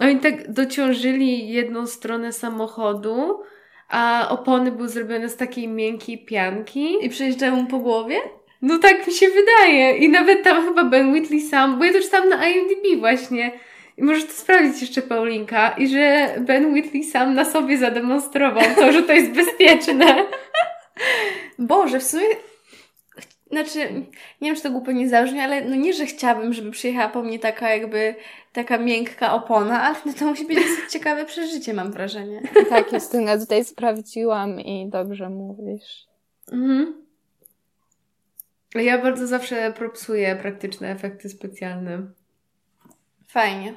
oni 0.00 0.20
tak 0.20 0.52
dociążyli 0.52 1.48
jedną 1.48 1.86
stronę 1.86 2.32
samochodu, 2.32 3.40
a 3.88 4.28
opony 4.30 4.72
były 4.72 4.88
zrobione 4.88 5.28
z 5.28 5.36
takiej 5.36 5.68
miękkiej 5.68 6.24
pianki. 6.24 7.04
I 7.06 7.08
przejeżdżają 7.10 7.56
mu 7.56 7.66
po 7.66 7.78
głowie? 7.78 8.16
No 8.62 8.78
tak 8.78 9.06
mi 9.06 9.12
się 9.12 9.26
wydaje. 9.28 9.96
I 9.96 10.08
nawet 10.08 10.42
tam 10.42 10.64
chyba 10.64 10.84
Ben 10.84 11.12
Whitley 11.12 11.40
sam, 11.40 11.78
bo 11.78 11.84
ja 11.84 11.92
to 11.92 12.00
czytam 12.00 12.28
na 12.28 12.48
IMDb 12.48 12.98
właśnie. 12.98 13.52
i 13.96 14.02
możesz 14.02 14.24
to 14.24 14.32
sprawdzić 14.32 14.80
jeszcze 14.80 15.02
Paulinka, 15.02 15.70
i 15.78 15.88
że 15.88 16.34
Ben 16.40 16.72
Whitley 16.72 17.04
sam 17.04 17.34
na 17.34 17.44
sobie 17.44 17.78
zademonstrował 17.78 18.64
to, 18.76 18.92
że 18.92 19.02
to 19.02 19.12
jest 19.12 19.30
bezpieczne. 19.30 20.06
Boże, 21.58 22.00
w 22.00 22.04
sumie 22.04 22.26
znaczy, 23.50 23.78
nie 24.40 24.48
wiem, 24.48 24.56
czy 24.56 24.62
to 24.62 24.70
głupio 24.70 24.92
nie 24.92 25.08
zabrzmi, 25.08 25.40
ale 25.40 25.64
no 25.64 25.76
nie, 25.76 25.92
że 25.92 26.06
chciałabym, 26.06 26.52
żeby 26.52 26.70
przyjechała 26.70 27.08
po 27.08 27.22
mnie 27.22 27.38
taka 27.38 27.70
jakby, 27.74 28.14
taka 28.52 28.78
miękka 28.78 29.34
opona, 29.34 29.82
ale 29.82 29.96
no 30.06 30.12
to 30.12 30.24
musi 30.24 30.46
być 30.46 30.58
ciekawe 30.90 31.24
przeżycie, 31.24 31.74
mam 31.74 31.92
wrażenie. 31.92 32.42
Tak, 32.68 32.92
Justyna, 32.92 33.38
tutaj 33.38 33.64
sprawdziłam 33.64 34.60
i 34.60 34.88
dobrze 34.88 35.30
mówisz. 35.30 36.06
Mhm. 36.52 37.06
Ja 38.74 38.98
bardzo 39.02 39.26
zawsze 39.26 39.72
propsuję 39.72 40.36
praktyczne 40.36 40.90
efekty 40.90 41.28
specjalne. 41.28 42.02
Fajnie. 43.28 43.74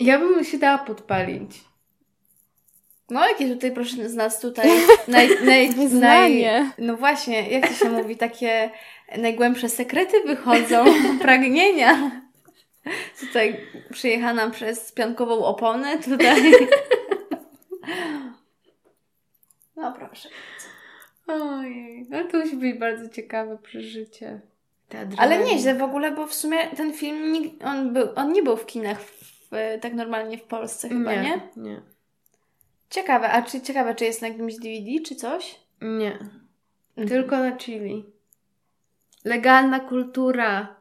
Ja 0.00 0.18
bym 0.18 0.44
się 0.44 0.58
dała 0.58 0.78
podpalić. 0.78 1.64
No, 3.10 3.28
jakie 3.28 3.48
tutaj 3.48 3.72
proszę 3.72 4.08
z 4.08 4.14
nas 4.14 4.40
tutaj 4.40 4.70
naj, 5.08 5.28
naj, 5.44 5.70
naj, 5.92 6.46
No 6.78 6.96
właśnie, 6.96 7.50
jak 7.50 7.68
to 7.68 7.74
się 7.74 7.90
mówi, 7.90 8.16
takie 8.16 8.70
najgłębsze 9.18 9.68
sekrety 9.68 10.22
wychodzą, 10.26 10.84
pragnienia. 11.22 12.22
Tutaj 13.20 13.66
przyjechana 13.90 14.50
przez 14.50 14.92
piankową 14.92 15.44
oponę, 15.44 15.98
tutaj. 15.98 16.52
No 19.76 19.92
proszę. 19.92 20.28
Ojej, 21.26 22.06
no 22.10 22.24
to 22.24 22.38
musi 22.38 22.56
być 22.56 22.78
bardzo 22.78 23.08
ciekawe 23.08 23.58
przeżycie. 23.58 24.40
Ale 25.18 25.38
nieźle 25.44 25.74
w 25.74 25.82
ogóle, 25.82 26.12
bo 26.12 26.26
w 26.26 26.34
sumie 26.34 26.66
ten 26.76 26.92
film, 26.92 27.50
on, 27.64 27.92
był, 27.92 28.08
on 28.16 28.32
nie 28.32 28.42
był 28.42 28.56
w 28.56 28.66
kinach 28.66 29.00
w, 29.00 29.50
tak 29.80 29.94
normalnie 29.94 30.38
w 30.38 30.42
Polsce 30.42 30.88
chyba, 30.88 31.14
nie? 31.14 31.22
Nie, 31.22 31.40
nie. 31.56 31.82
Ciekawe, 32.90 33.30
a 33.30 33.42
czy 33.42 33.60
ciekawe, 33.60 33.94
czy 33.94 34.04
jest 34.04 34.22
na 34.22 34.28
jakimś 34.28 34.54
DVD, 34.54 34.90
czy 35.06 35.14
coś? 35.14 35.60
Nie. 35.80 36.12
Mhm. 36.96 37.08
Tylko 37.08 37.38
na 37.38 37.56
Chili. 37.56 38.04
Legalna 39.24 39.80
kultura. 39.80 40.76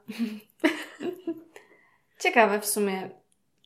Ciekawe 2.19 2.59
w 2.59 2.65
sumie 2.65 3.09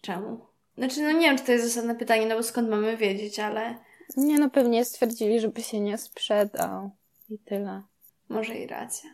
czemu. 0.01 0.45
Znaczy, 0.77 1.01
no 1.01 1.11
nie 1.11 1.27
wiem, 1.27 1.37
czy 1.37 1.43
to 1.43 1.51
jest 1.51 1.65
zasadne 1.65 1.95
pytanie, 1.95 2.25
no 2.25 2.35
bo 2.35 2.43
skąd 2.43 2.69
mamy 2.69 2.97
wiedzieć, 2.97 3.39
ale... 3.39 3.75
Nie, 4.17 4.39
no 4.39 4.49
pewnie 4.49 4.85
stwierdzili, 4.85 5.39
żeby 5.39 5.61
się 5.61 5.79
nie 5.79 5.97
sprzedał. 5.97 6.91
I 7.29 7.39
tyle. 7.39 7.81
Może 8.29 8.55
i 8.55 8.67
racja. 8.67 9.09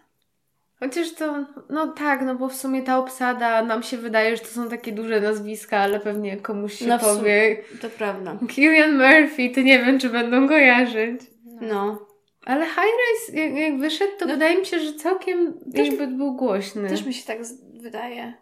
Chociaż 0.80 1.14
to, 1.14 1.46
no 1.70 1.88
tak, 1.88 2.22
no 2.22 2.36
bo 2.36 2.50
w 2.50 2.56
sumie 2.56 2.82
ta 2.82 2.98
obsada, 2.98 3.64
nam 3.64 3.84
się 3.84 3.98
wydaje, 3.98 4.38
że 4.38 4.44
to 4.44 4.50
są 4.50 4.70
takie 4.70 4.92
duże 4.92 5.22
nazwiska, 5.22 5.78
ale 5.78 6.00
pewnie 6.00 6.38
komuś 6.38 6.74
się 6.74 6.88
no 6.88 7.00
powie. 7.00 7.64
To 7.82 7.90
prawda. 7.90 8.38
Killian 8.50 8.98
Murphy, 8.98 9.50
to 9.56 9.62
nie 9.62 9.80
wiem, 9.80 10.00
czy 10.00 10.10
będą 10.10 10.48
kojarzyć. 10.48 11.22
No. 11.62 12.11
Ale 12.46 12.66
High 12.66 12.76
Rise, 12.76 13.42
jak, 13.42 13.54
jak 13.54 13.80
wyszedł, 13.80 14.12
to 14.20 14.26
no. 14.26 14.34
wydaje 14.34 14.58
mi 14.58 14.66
się, 14.66 14.80
że 14.80 14.94
całkiem 14.94 15.54
też, 15.76 15.88
jakby 15.88 16.08
był 16.08 16.34
głośny. 16.34 16.90
Też 16.90 17.06
mi 17.06 17.14
się 17.14 17.26
tak 17.26 17.38
wydaje. 17.74 18.34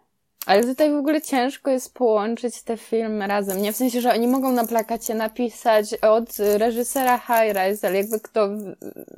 Ale 0.46 0.64
tutaj 0.64 0.92
w 0.92 0.96
ogóle 0.96 1.22
ciężko 1.22 1.70
jest 1.70 1.94
połączyć 1.94 2.62
te 2.62 2.76
filmy 2.76 3.26
razem. 3.26 3.62
Nie 3.62 3.72
w 3.72 3.76
sensie, 3.76 4.00
że 4.00 4.12
oni 4.14 4.28
mogą 4.28 4.52
na 4.52 4.66
plakacie 4.66 5.14
napisać 5.14 5.94
od 5.94 6.38
reżysera 6.38 7.18
High 7.18 7.56
Rise, 7.56 7.88
ale 7.88 7.96
jakby 7.96 8.20
kto 8.20 8.48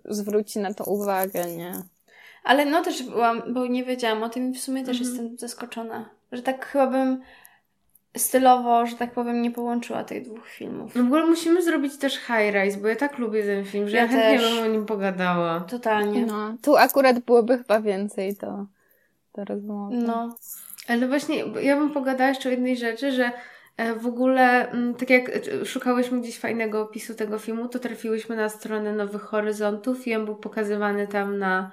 zwróci 0.04 0.58
na 0.58 0.74
to 0.74 0.84
uwagę, 0.84 1.46
nie? 1.46 1.72
Ale 2.44 2.64
no 2.64 2.82
też 2.82 3.02
byłam, 3.02 3.42
bo 3.54 3.66
nie 3.66 3.84
wiedziałam 3.84 4.22
o 4.22 4.28
tym 4.28 4.50
i 4.50 4.54
w 4.54 4.60
sumie 4.60 4.84
też 4.84 5.00
mhm. 5.00 5.10
jestem 5.10 5.38
zaskoczona. 5.38 6.10
Że 6.32 6.42
tak 6.42 6.66
chyba 6.66 6.86
bym 6.86 7.22
stylowo, 8.16 8.86
że 8.86 8.96
tak 8.96 9.12
powiem, 9.12 9.42
nie 9.42 9.50
połączyła 9.50 10.04
tych 10.04 10.24
dwóch 10.24 10.48
filmów. 10.48 10.94
No 10.94 11.02
w 11.02 11.06
ogóle 11.06 11.26
musimy 11.26 11.62
zrobić 11.62 11.96
też 11.96 12.14
High 12.14 12.54
Rise, 12.54 12.78
bo 12.78 12.88
ja 12.88 12.96
tak 12.96 13.18
lubię 13.18 13.42
ten 13.42 13.64
film, 13.64 13.88
że 13.88 13.96
ja, 13.96 14.02
ja 14.02 14.08
chętnie 14.08 14.38
też. 14.38 14.54
bym 14.54 14.64
o 14.64 14.66
nim 14.66 14.86
pogadała. 14.86 15.60
Totalnie. 15.60 16.26
No, 16.26 16.56
tu 16.62 16.76
akurat 16.76 17.18
byłoby 17.18 17.58
chyba 17.58 17.80
więcej 17.80 18.34
do, 18.34 18.66
do 19.34 19.44
rozmowy. 19.44 19.96
No. 19.96 20.36
Ale 20.88 21.08
właśnie 21.08 21.44
ja 21.62 21.76
bym 21.76 21.90
pogadała 21.90 22.28
jeszcze 22.28 22.48
o 22.48 22.52
jednej 22.52 22.76
rzeczy, 22.76 23.12
że 23.12 23.32
e, 23.76 23.94
w 23.94 24.06
ogóle, 24.06 24.70
mm, 24.70 24.94
tak 24.94 25.10
jak 25.10 25.28
e, 25.28 25.66
szukałyśmy 25.66 26.20
gdzieś 26.20 26.38
fajnego 26.38 26.82
opisu 26.82 27.14
tego 27.14 27.38
filmu, 27.38 27.68
to 27.68 27.78
trafiłyśmy 27.78 28.36
na 28.36 28.48
stronę 28.48 28.94
Nowych 28.94 29.22
Horyzontów 29.22 30.06
i 30.06 30.14
on 30.14 30.24
był 30.24 30.36
pokazywany 30.36 31.06
tam 31.06 31.38
na 31.38 31.70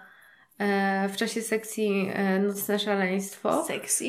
e, 0.58 1.10
w 1.10 1.17
czasie 1.17 1.41
sekcji 1.41 2.12
Nocne 2.47 2.80
Szaleństwo. 2.80 3.63
Sexy? 3.63 4.06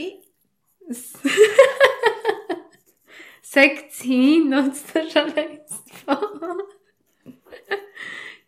sekcji 3.50 4.44
Nocne 4.44 5.10
Szaleństwo. 5.10 6.16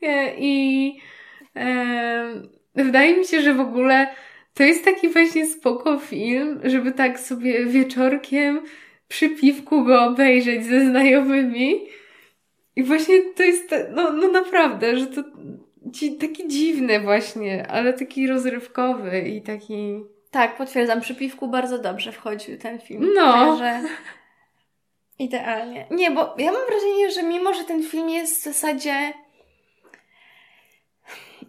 I 0.38 0.96
e, 1.56 2.42
wydaje 2.74 3.16
mi 3.16 3.24
się, 3.24 3.42
że 3.42 3.54
w 3.54 3.60
ogóle 3.60 4.06
to 4.54 4.62
jest 4.62 4.84
taki 4.84 5.08
właśnie 5.08 5.46
spoko 5.46 5.98
film, 5.98 6.60
żeby 6.64 6.92
tak 6.92 7.20
sobie 7.20 7.66
wieczorkiem 7.66 8.60
przy 9.08 9.30
piwku 9.30 9.84
go 9.84 10.04
obejrzeć 10.04 10.64
ze 10.64 10.86
znajomymi. 10.86 11.86
I 12.76 12.82
właśnie 12.82 13.20
to 13.36 13.42
jest, 13.42 13.74
no, 13.94 14.12
no 14.12 14.28
naprawdę, 14.28 14.98
że 14.98 15.06
to 15.06 15.22
ci, 15.92 16.16
taki 16.16 16.48
dziwny 16.48 17.00
właśnie, 17.00 17.66
ale 17.66 17.92
taki 17.92 18.26
rozrywkowy 18.26 19.20
i 19.20 19.42
taki... 19.42 20.00
Tak, 20.30 20.56
potwierdzam, 20.56 21.00
przy 21.00 21.14
piwku 21.14 21.48
bardzo 21.48 21.78
dobrze 21.78 22.12
wchodził 22.12 22.58
ten 22.58 22.80
film. 22.80 23.10
No. 23.14 23.32
Także 23.32 23.88
idealnie. 25.24 25.86
Nie, 25.90 26.10
bo 26.10 26.34
ja 26.38 26.52
mam 26.52 26.66
wrażenie, 26.66 27.10
że 27.10 27.22
mimo, 27.22 27.54
że 27.54 27.64
ten 27.64 27.82
film 27.82 28.10
jest 28.10 28.40
w 28.40 28.44
zasadzie 28.44 29.12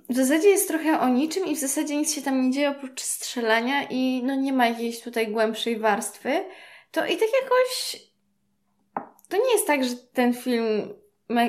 w 0.10 0.16
zasadzie 0.16 0.50
jest 0.50 0.68
trochę 0.68 1.00
o 1.00 1.10
niczym 1.10 1.46
i 1.46 1.56
w 1.56 1.60
zasadzie 1.60 1.96
nic 1.98 2.14
się 2.14 2.22
tam 2.22 2.42
nie 2.42 2.52
dzieje 2.52 2.70
oprócz 2.70 3.02
strzelania 3.02 3.84
i 3.90 4.22
no 4.24 4.36
nie 4.36 4.54
ma 4.54 4.68
jakiejś 4.68 5.02
tutaj 5.02 5.28
głębszej 5.28 5.80
warstwy, 5.80 6.46
to 6.92 7.06
i 7.06 7.18
tak 7.18 7.30
jakoś 7.44 7.98
to 9.30 9.38
nie 9.38 9.52
jest 9.52 9.68
tak, 9.68 9.84
że 9.84 9.96
ten 10.14 10.34
film 10.34 10.94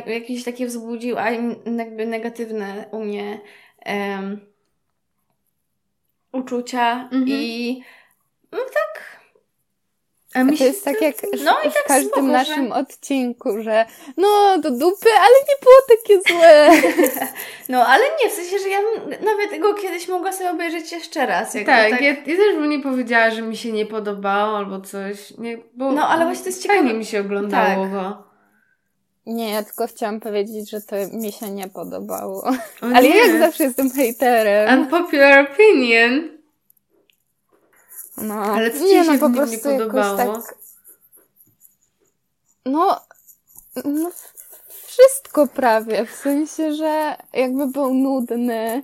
jakieś 0.06 0.44
takie 0.44 0.66
wzbudził, 0.66 1.18
a 1.18 1.30
jakby 1.76 2.06
negatywne 2.06 2.88
u 2.92 3.04
mnie 3.04 3.40
um, 3.86 4.40
uczucia 6.32 7.02
mhm. 7.02 7.28
i 7.28 7.82
no 8.52 8.58
tak 8.58 9.13
a 10.34 10.44
mi 10.44 10.58
to 10.58 10.64
jest 10.64 10.84
tak 10.84 11.02
jak 11.02 11.14
no 11.44 11.52
w, 11.70 11.74
tak 11.74 11.84
każdym 11.86 12.10
spoko, 12.10 12.26
naszym 12.26 12.68
że... 12.68 12.74
odcinku, 12.74 13.62
że 13.62 13.86
no 14.16 14.58
do 14.58 14.70
dupy, 14.70 15.08
ale 15.20 15.34
nie 15.48 15.56
było 15.62 15.74
takie 15.88 16.20
złe. 16.32 16.70
no 17.68 17.86
ale 17.86 18.04
nie, 18.22 18.30
w 18.30 18.32
sensie, 18.32 18.58
że 18.58 18.68
ja 18.68 18.78
nawet 19.20 19.60
go 19.60 19.74
kiedyś 19.74 20.08
mogła 20.08 20.32
sobie 20.32 20.50
obejrzeć 20.50 20.92
jeszcze 20.92 21.26
raz. 21.26 21.52
tak, 21.52 21.66
tak... 21.66 22.00
Ja, 22.00 22.08
ja, 22.08 22.16
też 22.16 22.54
bym 22.54 22.70
nie 22.70 22.80
powiedziała, 22.80 23.30
że 23.30 23.42
mi 23.42 23.56
się 23.56 23.72
nie 23.72 23.86
podobało 23.86 24.58
albo 24.58 24.80
coś. 24.80 25.30
Nie, 25.38 25.58
bo 25.74 25.92
no 25.92 26.08
ale 26.08 26.24
właśnie 26.24 26.42
to 26.42 26.48
jest 26.48 26.62
ciekawe. 26.62 26.94
mi 26.94 27.04
się 27.04 27.20
oglądało 27.20 27.86
tak. 27.86 28.34
Nie, 29.26 29.50
ja 29.50 29.62
tylko 29.62 29.86
chciałam 29.86 30.20
powiedzieć, 30.20 30.70
że 30.70 30.80
to 30.80 30.96
mi 31.12 31.32
się 31.32 31.50
nie 31.50 31.68
podobało. 31.68 32.44
O 32.82 32.86
ale 32.94 33.02
nie. 33.02 33.08
ja 33.08 33.26
jak 33.26 33.38
zawsze 33.38 33.64
jestem 33.64 33.90
hejterem. 33.90 34.80
Unpopular 34.80 35.48
opinion. 35.52 36.33
No, 38.24 38.34
ale 38.34 38.70
co 38.70 38.84
nie, 38.84 39.00
ci 39.00 39.06
się 39.06 39.12
no, 39.12 39.18
po 39.18 39.30
prostu 39.30 39.70
nie 39.70 39.78
podobało? 39.78 40.16
Tak... 40.16 40.54
No, 42.66 43.00
no, 43.84 44.10
wszystko 44.86 45.46
prawie. 45.46 46.06
W 46.06 46.10
sensie, 46.10 46.74
że 46.74 47.16
jakby 47.32 47.66
był 47.66 47.94
nudny. 47.94 48.82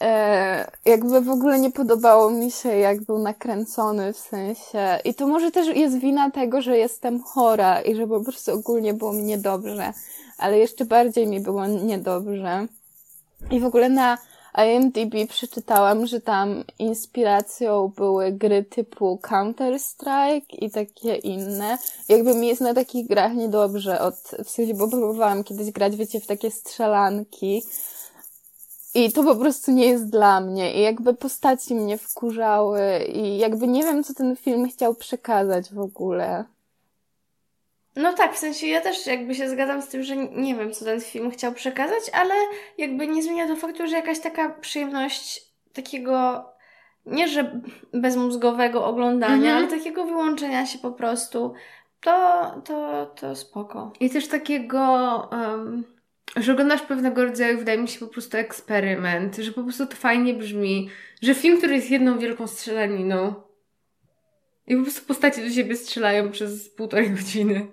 E, 0.00 0.70
jakby 0.84 1.20
w 1.20 1.30
ogóle 1.30 1.58
nie 1.58 1.70
podobało 1.70 2.30
mi 2.30 2.50
się, 2.50 2.68
jak 2.68 3.02
był 3.02 3.18
nakręcony 3.18 4.12
w 4.12 4.18
sensie. 4.18 4.98
I 5.04 5.14
to 5.14 5.26
może 5.26 5.50
też 5.50 5.76
jest 5.76 5.98
wina 5.98 6.30
tego, 6.30 6.62
że 6.62 6.78
jestem 6.78 7.22
chora 7.22 7.80
i 7.80 7.94
że 7.94 8.06
po 8.06 8.20
prostu 8.20 8.52
ogólnie 8.52 8.94
było 8.94 9.12
mi 9.12 9.22
niedobrze. 9.22 9.92
Ale 10.38 10.58
jeszcze 10.58 10.84
bardziej 10.84 11.26
mi 11.26 11.40
było 11.40 11.66
niedobrze. 11.66 12.66
I 13.50 13.60
w 13.60 13.64
ogóle 13.64 13.88
na 13.88 14.18
IMDb 14.54 15.26
przeczytałam, 15.28 16.06
że 16.06 16.20
tam 16.20 16.64
inspiracją 16.78 17.88
były 17.88 18.32
gry 18.32 18.64
typu 18.64 19.18
Counter-Strike 19.22 20.54
i 20.58 20.70
takie 20.70 21.16
inne. 21.16 21.78
Jakby 22.08 22.34
mi 22.34 22.46
jest 22.46 22.60
na 22.60 22.74
takich 22.74 23.06
grach 23.06 23.34
niedobrze 23.34 24.00
od, 24.00 24.14
w 24.44 24.50
sensie, 24.50 24.74
bo 24.74 24.88
próbowałam 24.88 25.44
kiedyś 25.44 25.70
grać, 25.70 25.96
wiecie, 25.96 26.20
w 26.20 26.26
takie 26.26 26.50
strzelanki. 26.50 27.62
I 28.94 29.12
to 29.12 29.22
po 29.22 29.36
prostu 29.36 29.70
nie 29.72 29.86
jest 29.86 30.10
dla 30.10 30.40
mnie. 30.40 30.74
I 30.74 30.80
jakby 30.80 31.14
postaci 31.14 31.74
mnie 31.74 31.98
wkurzały 31.98 33.04
i 33.14 33.38
jakby 33.38 33.68
nie 33.68 33.82
wiem, 33.82 34.04
co 34.04 34.14
ten 34.14 34.36
film 34.36 34.68
chciał 34.68 34.94
przekazać 34.94 35.72
w 35.72 35.78
ogóle. 35.78 36.44
No 37.96 38.12
tak, 38.12 38.34
w 38.34 38.38
sensie 38.38 38.66
ja 38.66 38.80
też 38.80 39.06
jakby 39.06 39.34
się 39.34 39.48
zgadzam 39.50 39.82
z 39.82 39.88
tym, 39.88 40.02
że 40.02 40.16
nie 40.16 40.54
wiem, 40.54 40.72
co 40.72 40.84
ten 40.84 41.00
film 41.00 41.30
chciał 41.30 41.52
przekazać, 41.52 42.02
ale 42.12 42.34
jakby 42.78 43.06
nie 43.06 43.22
zmienia 43.22 43.46
to 43.46 43.56
faktu, 43.56 43.86
że 43.86 43.96
jakaś 43.96 44.20
taka 44.20 44.48
przyjemność 44.48 45.42
takiego 45.72 46.44
nie 47.06 47.28
że 47.28 47.60
bezmózgowego 47.94 48.84
oglądania, 48.86 49.34
Mhm. 49.34 49.56
ale 49.56 49.66
takiego 49.68 50.04
wyłączenia 50.04 50.66
się 50.66 50.78
po 50.78 50.92
prostu, 50.92 51.52
to, 52.00 52.44
to, 52.64 53.06
to 53.06 53.36
spoko. 53.36 53.92
I 54.00 54.10
też 54.10 54.28
takiego, 54.28 54.82
um, 55.32 55.84
że 56.36 56.52
oglądasz 56.52 56.82
pewnego 56.82 57.24
rodzaju, 57.24 57.58
wydaje 57.58 57.78
mi 57.78 57.88
się, 57.88 58.00
po 58.00 58.06
prostu 58.06 58.36
eksperyment, 58.36 59.36
że 59.36 59.52
po 59.52 59.62
prostu 59.62 59.86
to 59.86 59.96
fajnie 59.96 60.34
brzmi, 60.34 60.90
że 61.22 61.34
film, 61.34 61.58
który 61.58 61.74
jest 61.74 61.90
jedną 61.90 62.18
wielką 62.18 62.46
strzelaniną 62.46 63.34
i 64.66 64.76
po 64.76 64.82
prostu 64.82 65.06
postacie 65.06 65.42
do 65.42 65.50
siebie 65.50 65.76
strzelają 65.76 66.30
przez 66.30 66.68
półtorej 66.68 67.10
godziny. 67.10 67.66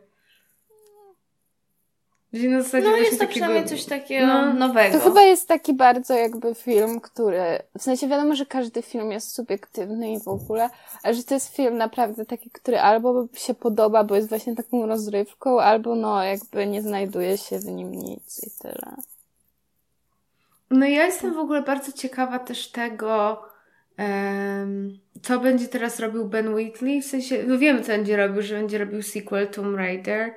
Gdzie 2.34 2.50
na 2.50 2.62
zasadzie 2.62 2.90
No 2.90 2.98
jest 2.98 3.12
to 3.12 3.18
takiego... 3.18 3.32
przynajmniej 3.32 3.66
coś 3.66 3.86
takiego 3.86 4.28
No, 4.28 4.54
nowego. 4.54 4.98
To 4.98 5.04
chyba 5.04 5.22
jest 5.22 5.48
taki 5.48 5.74
bardzo 5.74 6.14
jakby 6.14 6.56
film, 6.56 7.00
który. 7.02 7.42
W 7.78 7.82
sensie 7.82 8.08
wiadomo, 8.08 8.36
że 8.36 8.46
każdy 8.46 8.82
film 8.82 9.12
jest 9.12 9.32
subiektywny 9.36 10.12
i 10.12 10.20
w 10.20 10.28
ogóle, 10.28 10.70
ale 11.04 11.14
że 11.14 11.24
to 11.24 11.34
jest 11.34 11.56
film 11.56 11.78
naprawdę 11.78 12.26
taki, 12.26 12.50
który 12.52 12.80
albo 12.80 13.28
się 13.34 13.54
podoba, 13.54 14.04
bo 14.04 14.16
jest 14.16 14.30
właśnie 14.30 14.56
taką 14.56 14.88
rozrywką, 14.88 15.60
albo 15.60 15.96
no 15.96 16.24
jakby 16.24 16.68
nie 16.68 16.82
znajduje 16.82 17.38
się 17.38 17.60
w 17.60 17.66
nim 17.66 17.92
nic 17.92 18.44
i 18.48 18.52
tyle. 18.62 18.96
No 20.72 20.86
ja 20.86 21.06
jestem 21.06 21.34
w 21.34 21.40
ogóle 21.40 21.62
bardzo 21.62 21.92
ciekawa 21.92 22.40
też 22.40 22.72
tego, 22.72 23.42
em, 23.98 25.00
co 25.22 25.40
będzie 25.40 25.68
teraz 25.68 26.00
robił 26.00 26.26
Ben 26.26 26.56
Wheatley. 26.56 27.02
W 27.02 27.06
sensie, 27.06 27.44
no 27.48 27.58
wiemy 27.58 27.82
co 27.82 27.88
będzie 27.88 28.18
robił, 28.18 28.42
że 28.42 28.56
będzie 28.56 28.78
robił 28.78 29.02
sequel 29.04 29.48
Tomb 29.48 29.78
Raider. 29.78 30.34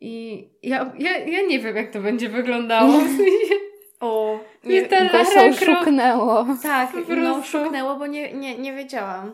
I 0.00 0.44
ja, 0.62 0.92
ja, 0.98 1.18
ja 1.18 1.42
nie 1.46 1.58
wiem, 1.58 1.76
jak 1.76 1.90
to 1.92 2.00
będzie 2.00 2.28
wyglądało. 2.28 2.92
W 2.92 3.06
sensie, 3.16 3.54
O, 4.00 4.38
nie, 4.64 4.82
Croft. 4.82 5.64
szuknęło. 5.64 6.46
tak, 6.62 6.90
no 7.08 7.42
szuknęło, 7.42 7.96
bo 7.96 8.06
nie, 8.06 8.32
nie, 8.32 8.58
nie 8.58 8.72
wiedziałam. 8.72 9.32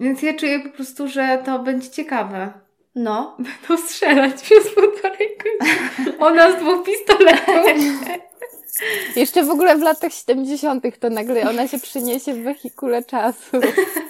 Więc 0.00 0.22
ja 0.22 0.34
czuję 0.34 0.60
po 0.60 0.68
prostu, 0.68 1.08
że 1.08 1.42
to 1.44 1.58
będzie 1.58 1.90
ciekawe. 1.90 2.52
No, 2.94 3.36
Będą 3.68 3.82
strzelać 3.86 4.42
przez 4.42 4.74
półtorej 4.74 5.28
godziny. 5.38 6.18
Ona 6.18 6.50
z 6.52 6.56
dwóch 6.56 6.82
pistoletów. 6.86 7.66
Jeszcze 9.16 9.42
w 9.42 9.50
ogóle 9.50 9.76
w 9.76 9.82
latach 9.82 10.12
70. 10.12 10.84
to 11.00 11.10
nagle 11.10 11.50
ona 11.50 11.68
się 11.68 11.78
przyniesie 11.78 12.32
w 12.34 12.42
wehikule 12.42 13.02
czasu. 13.04 13.56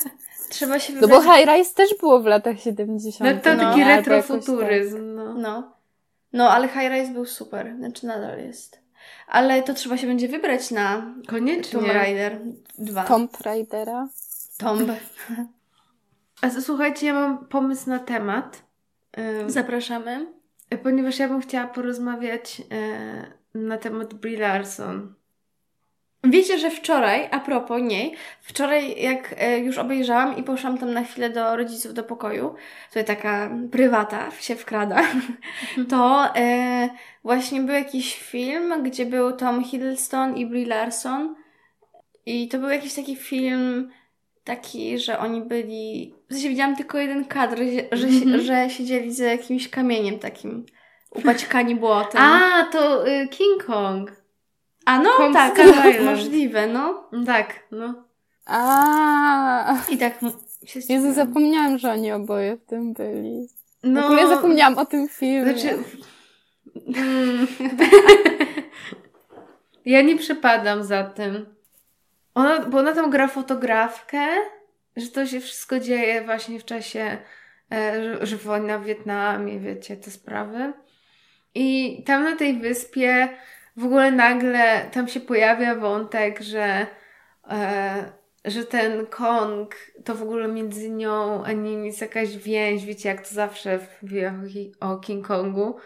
trzeba 0.51 0.79
się 0.79 0.93
No 0.93 1.01
wybrać. 1.01 1.25
bo 1.25 1.33
High 1.35 1.47
Rise 1.49 1.75
też 1.75 1.95
było 2.01 2.21
w 2.21 2.27
latach 2.27 2.61
70. 2.61 3.35
No 3.35 3.41
to 3.43 3.55
No, 3.57 3.63
taki 3.71 3.83
albo 3.83 3.91
jakoś 3.91 4.07
retrofuturyzm. 4.07 5.15
No. 5.15 5.35
No. 5.35 5.74
No, 6.35 6.51
ale 6.51 6.69
High 6.69 6.91
Rise 6.91 7.13
był 7.13 7.27
super. 7.27 7.77
Znaczy 7.77 8.07
nadal 8.07 8.39
jest. 8.39 8.81
Ale 9.27 9.63
to 9.63 9.75
trzeba 9.75 9.97
się 9.97 10.07
będzie 10.07 10.29
wybrać 10.29 10.71
na 10.71 11.15
Koniecznie. 11.27 11.81
Tomb 11.81 11.93
Raider 11.93 12.41
2. 12.79 13.01
Tak. 13.01 13.09
Tomb 13.09 13.41
Raidera. 13.41 14.09
Tomb. 14.59 14.91
A 16.43 16.51
słuchajcie, 16.51 17.07
ja 17.07 17.15
mam 17.15 17.47
pomysł 17.47 17.91
na 17.91 17.99
temat. 17.99 18.63
Zapraszamy. 19.47 20.27
Ponieważ 20.83 21.19
ja 21.19 21.29
bym 21.29 21.41
chciała 21.41 21.67
porozmawiać 21.67 22.63
e, 22.71 23.59
na 23.59 23.79
temat 23.79 24.15
Brie 24.15 24.39
Larson. 24.39 25.15
Wiecie, 26.25 26.59
że 26.59 26.71
wczoraj, 26.71 27.29
a 27.31 27.41
propos 27.41 27.83
niej, 27.83 28.15
wczoraj 28.41 29.03
jak 29.03 29.35
e, 29.39 29.59
już 29.59 29.79
obejrzałam 29.79 30.37
i 30.37 30.43
poszłam 30.43 30.79
tam 30.79 30.93
na 30.93 31.05
chwilę 31.05 31.31
do 31.31 31.57
rodziców 31.57 31.95
do 31.95 32.03
pokoju, 32.05 32.55
tutaj 32.89 33.05
taka 33.05 33.51
prywata 33.73 34.31
się 34.41 34.57
wkrada, 34.57 35.03
to 35.91 36.25
e, 36.37 36.89
właśnie 37.25 37.61
był 37.61 37.75
jakiś 37.75 38.15
film, 38.19 38.83
gdzie 38.83 39.07
był 39.07 39.33
Tom 39.33 39.65
Hiddleston 39.65 40.37
i 40.37 40.47
Brie 40.47 40.67
Larson 40.67 41.35
i 42.27 42.49
to 42.49 42.59
był 42.59 42.69
jakiś 42.69 42.95
taki 42.95 43.17
film 43.17 43.91
taki, 44.45 44.99
że 44.99 45.19
oni 45.19 45.41
byli, 45.43 46.15
w 46.31 46.33
sensie 46.33 46.49
widziałam 46.49 46.77
tylko 46.77 46.99
jeden 46.99 47.25
kadr, 47.25 47.59
że, 47.59 47.97
że, 47.99 48.07
Mhm. 48.07 48.41
że 48.41 48.71
siedzieli 48.71 49.13
za 49.13 49.25
jakimś 49.25 49.69
kamieniem 49.69 50.19
takim 50.19 50.67
upaćkani 51.15 51.75
błotem. 51.77 52.23
A, 52.23 52.65
to 52.73 53.09
y, 53.09 53.29
King 53.29 53.65
Kong. 53.65 54.24
A 54.85 54.99
no 54.99 55.11
Kong 55.17 55.35
tak, 55.35 55.59
no, 55.59 55.91
Island. 55.91 56.05
możliwe, 56.05 56.67
no. 56.67 57.11
Tak, 57.27 57.67
no. 57.71 58.05
A, 58.47 59.77
I 59.89 59.99
tak 59.99 60.21
się 60.65 60.81
Jezu, 60.89 61.13
zapomniałam, 61.13 61.79
że 61.79 61.93
oni 61.93 62.13
oboje 62.13 62.57
w 62.57 62.65
tym 62.65 62.93
byli. 62.93 63.49
W 63.83 63.89
no 63.89 64.07
ogóle 64.07 64.29
zapomniałam 64.29 64.79
o 64.79 64.87
tym 64.87 65.09
filmie. 65.09 65.53
Znaczy... 65.53 65.79
Mm. 66.97 67.45
ja 69.85 70.03
nie 70.03 70.17
przepadam 70.17 70.85
za 70.85 71.05
tym. 71.05 71.47
Ona, 72.35 72.61
bo 72.61 72.79
ona 72.79 72.93
tam 72.93 73.11
gra 73.11 73.29
fotografkę, 73.29 74.27
że 74.97 75.09
to 75.09 75.27
się 75.27 75.41
wszystko 75.41 75.81
dzieje 75.81 76.25
właśnie 76.25 76.61
w 76.61 76.65
czasie, 76.65 77.19
e, 77.73 78.05
że, 78.05 78.27
że 78.27 78.37
wojna 78.37 78.79
w 78.79 78.85
Wietnamie, 78.85 79.61
wiecie, 79.61 79.97
te 79.97 80.11
sprawy. 80.11 80.73
I 81.55 82.03
tam 82.07 82.25
na 82.25 82.37
tej 82.37 82.59
wyspie 82.59 83.29
w 83.77 83.85
ogóle 83.85 84.13
nagle 84.13 84.91
tam 84.93 85.09
się 85.09 85.21
pojawia 85.21 85.75
wątek, 85.75 86.41
że, 86.41 86.87
e, 87.51 88.13
że 88.45 88.65
ten 88.65 89.07
Kong 89.07 89.77
to 90.05 90.15
w 90.15 90.23
ogóle 90.23 90.49
między 90.49 90.91
nią 90.91 91.45
a 91.45 91.53
nim 91.53 91.85
jest 91.85 92.01
jakaś 92.01 92.37
więź, 92.37 92.85
wiecie, 92.85 93.09
jak 93.09 93.29
to 93.29 93.35
zawsze 93.35 93.79
w 93.79 94.05
o 94.45 94.49
Ki- 94.49 94.73
o 94.81 94.97
King 94.97 95.27
Kongu. 95.27 95.77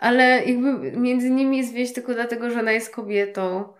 Ale 0.00 0.44
jakby 0.44 0.92
między 0.92 1.30
nimi 1.30 1.58
jest 1.58 1.72
więź 1.72 1.92
tylko 1.92 2.14
dlatego, 2.14 2.50
że 2.50 2.60
ona 2.60 2.72
jest 2.72 2.94
kobietą. 2.94 3.72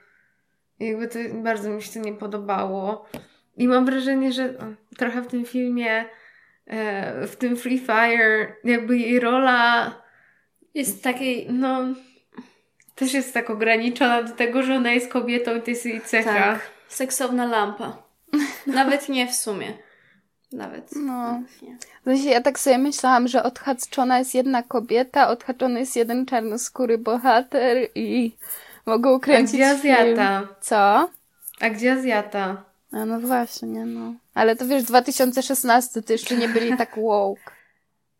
Jakby 0.81 1.09
to 1.09 1.19
bardzo 1.35 1.71
mi 1.71 1.83
się 1.83 1.93
to 1.93 2.07
nie 2.07 2.13
podobało. 2.15 3.07
I 3.57 3.69
mam 3.69 3.87
wrażenie, 3.87 4.33
że 4.33 4.55
trochę 4.97 5.23
w 5.23 5.27
tym 5.27 5.45
filmie, 5.45 6.05
e, 6.67 7.27
w 7.27 7.37
tym 7.37 7.57
Free 7.57 7.79
Fire, 7.79 8.57
jakby 8.65 8.99
jej 8.99 9.21
rola 9.21 9.95
Jest 10.75 11.05
takiej, 11.05 11.47
no, 11.51 11.95
też 12.99 13.15
jest 13.15 13.35
tak 13.35 13.51
ograniczona 13.51 14.23
do 14.23 14.33
tego, 14.33 14.63
że 14.63 14.75
ona 14.77 14.93
jest 14.93 15.13
kobietą 15.13 15.57
i 15.57 15.63
to 15.63 15.71
jest 15.71 15.87
jej 15.87 16.01
cecha. 16.01 16.33
tak, 16.33 16.61
seksowna 16.89 17.47
lampa. 17.47 18.03
Nawet 18.67 19.09
nie 19.09 19.27
w 19.27 19.35
sumie. 19.35 19.73
Nawet. 20.53 20.91
No. 20.97 21.43
Sensie 22.05 22.29
ja 22.31 22.41
tak 22.41 22.59
sobie 22.59 22.79
myślałam, 22.79 23.29
że 23.29 23.43
odhaczona 23.43 24.19
jest 24.19 24.35
jedna 24.35 24.63
kobieta, 24.63 25.29
odhaczony 25.29 25.81
jest 25.81 25.97
jeden 25.97 26.27
czarnoskóry 26.27 26.99
bohater 26.99 27.89
i 27.95 28.37
mogą 28.87 29.17
A 29.17 29.19
kręcić 29.19 29.55
gdzie 29.55 29.79
film. 29.79 29.95
Azjata? 29.95 30.49
Co? 30.61 31.11
A 31.61 31.71
gdzie 31.71 31.93
Azjata? 31.93 32.65
A 32.93 33.05
no 33.05 33.21
właśnie, 33.21 33.87
no. 33.87 34.15
Ale 34.35 34.57
to 34.57 34.67
wiesz, 34.67 34.83
2016 34.83 36.03
to 36.03 36.13
jeszcze 36.13 36.37
nie 36.37 36.49
byli 36.49 36.77
tak 36.77 36.97
woke. 36.97 37.58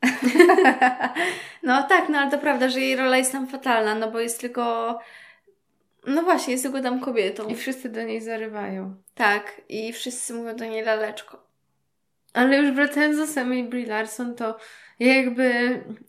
No 1.63 1.83
tak, 1.83 2.09
no 2.09 2.19
ale 2.19 2.31
to 2.31 2.39
prawda, 2.39 2.69
że 2.69 2.81
jej 2.81 2.97
rola 2.97 3.17
jest 3.17 3.33
tam 3.33 3.47
fatalna, 3.47 3.95
no 3.95 4.11
bo 4.11 4.21
jest 4.21 4.41
tylko... 4.41 4.99
No 6.07 6.23
właśnie, 6.23 6.53
jest 6.53 6.65
tylko 6.65 6.81
tam 6.81 7.01
kobietą. 7.01 7.49
I 7.49 7.55
wszyscy 7.55 7.89
do 7.89 8.03
niej 8.03 8.21
zarywają. 8.21 8.95
Tak, 9.15 9.61
i 9.69 9.93
wszyscy 9.93 10.35
mówią 10.35 10.57
do 10.57 10.65
niej 10.65 10.85
laleczko. 10.85 11.47
Ale 12.33 12.57
już 12.57 12.71
wracając 12.71 13.17
do 13.17 13.27
samej 13.27 13.65
Brie 13.65 13.87
Larson, 13.87 14.35
to 14.35 14.59
ja 14.99 15.17
jakby, 15.17 15.51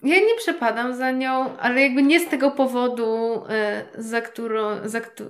ja 0.04 0.16
nie 0.16 0.36
przepadam 0.38 0.96
za 0.96 1.12
nią, 1.12 1.58
ale 1.58 1.82
jakby 1.82 2.04
nie 2.04 2.20
z 2.20 2.30
tego 2.30 2.52
powodu, 2.52 3.44
e, 3.50 3.86
za 3.98 4.22
którą, 4.22 4.88
za, 4.88 5.02
któ, 5.02 5.24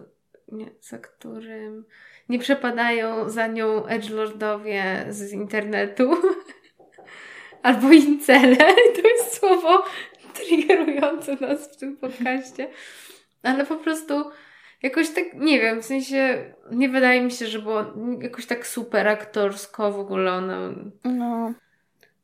nie, 0.52 0.66
za 0.82 0.98
którym 0.98 1.86
nie 2.30 2.40
przepadają 2.40 3.30
za 3.30 3.48
nią 3.48 3.86
edgelordowie 3.86 5.06
z 5.10 5.32
internetu. 5.32 6.12
Albo 7.64 7.92
incele. 7.92 8.58
To 9.02 9.08
jest 9.08 9.40
słowo 9.40 9.84
triggerujące 10.34 11.38
nas 11.42 11.74
w 11.74 11.78
tym 11.78 11.98
podcaście. 11.98 12.68
Ale 13.44 13.66
po 13.66 13.76
prostu 13.76 14.26
jakoś 14.84 15.10
tak, 15.10 15.26
nie 15.34 15.60
wiem, 15.60 15.82
w 15.82 15.86
sensie 15.86 16.54
nie 16.72 16.90
wydaje 16.90 17.22
mi 17.22 17.32
się, 17.32 17.48
że 17.48 17.60
było 17.60 17.86
jakoś 18.22 18.46
tak 18.46 18.68
super 18.68 19.08
aktorsko 19.08 19.92
w 19.92 20.00
ogóle 20.00 20.34
ona... 20.34 20.70
No. 21.04 21.54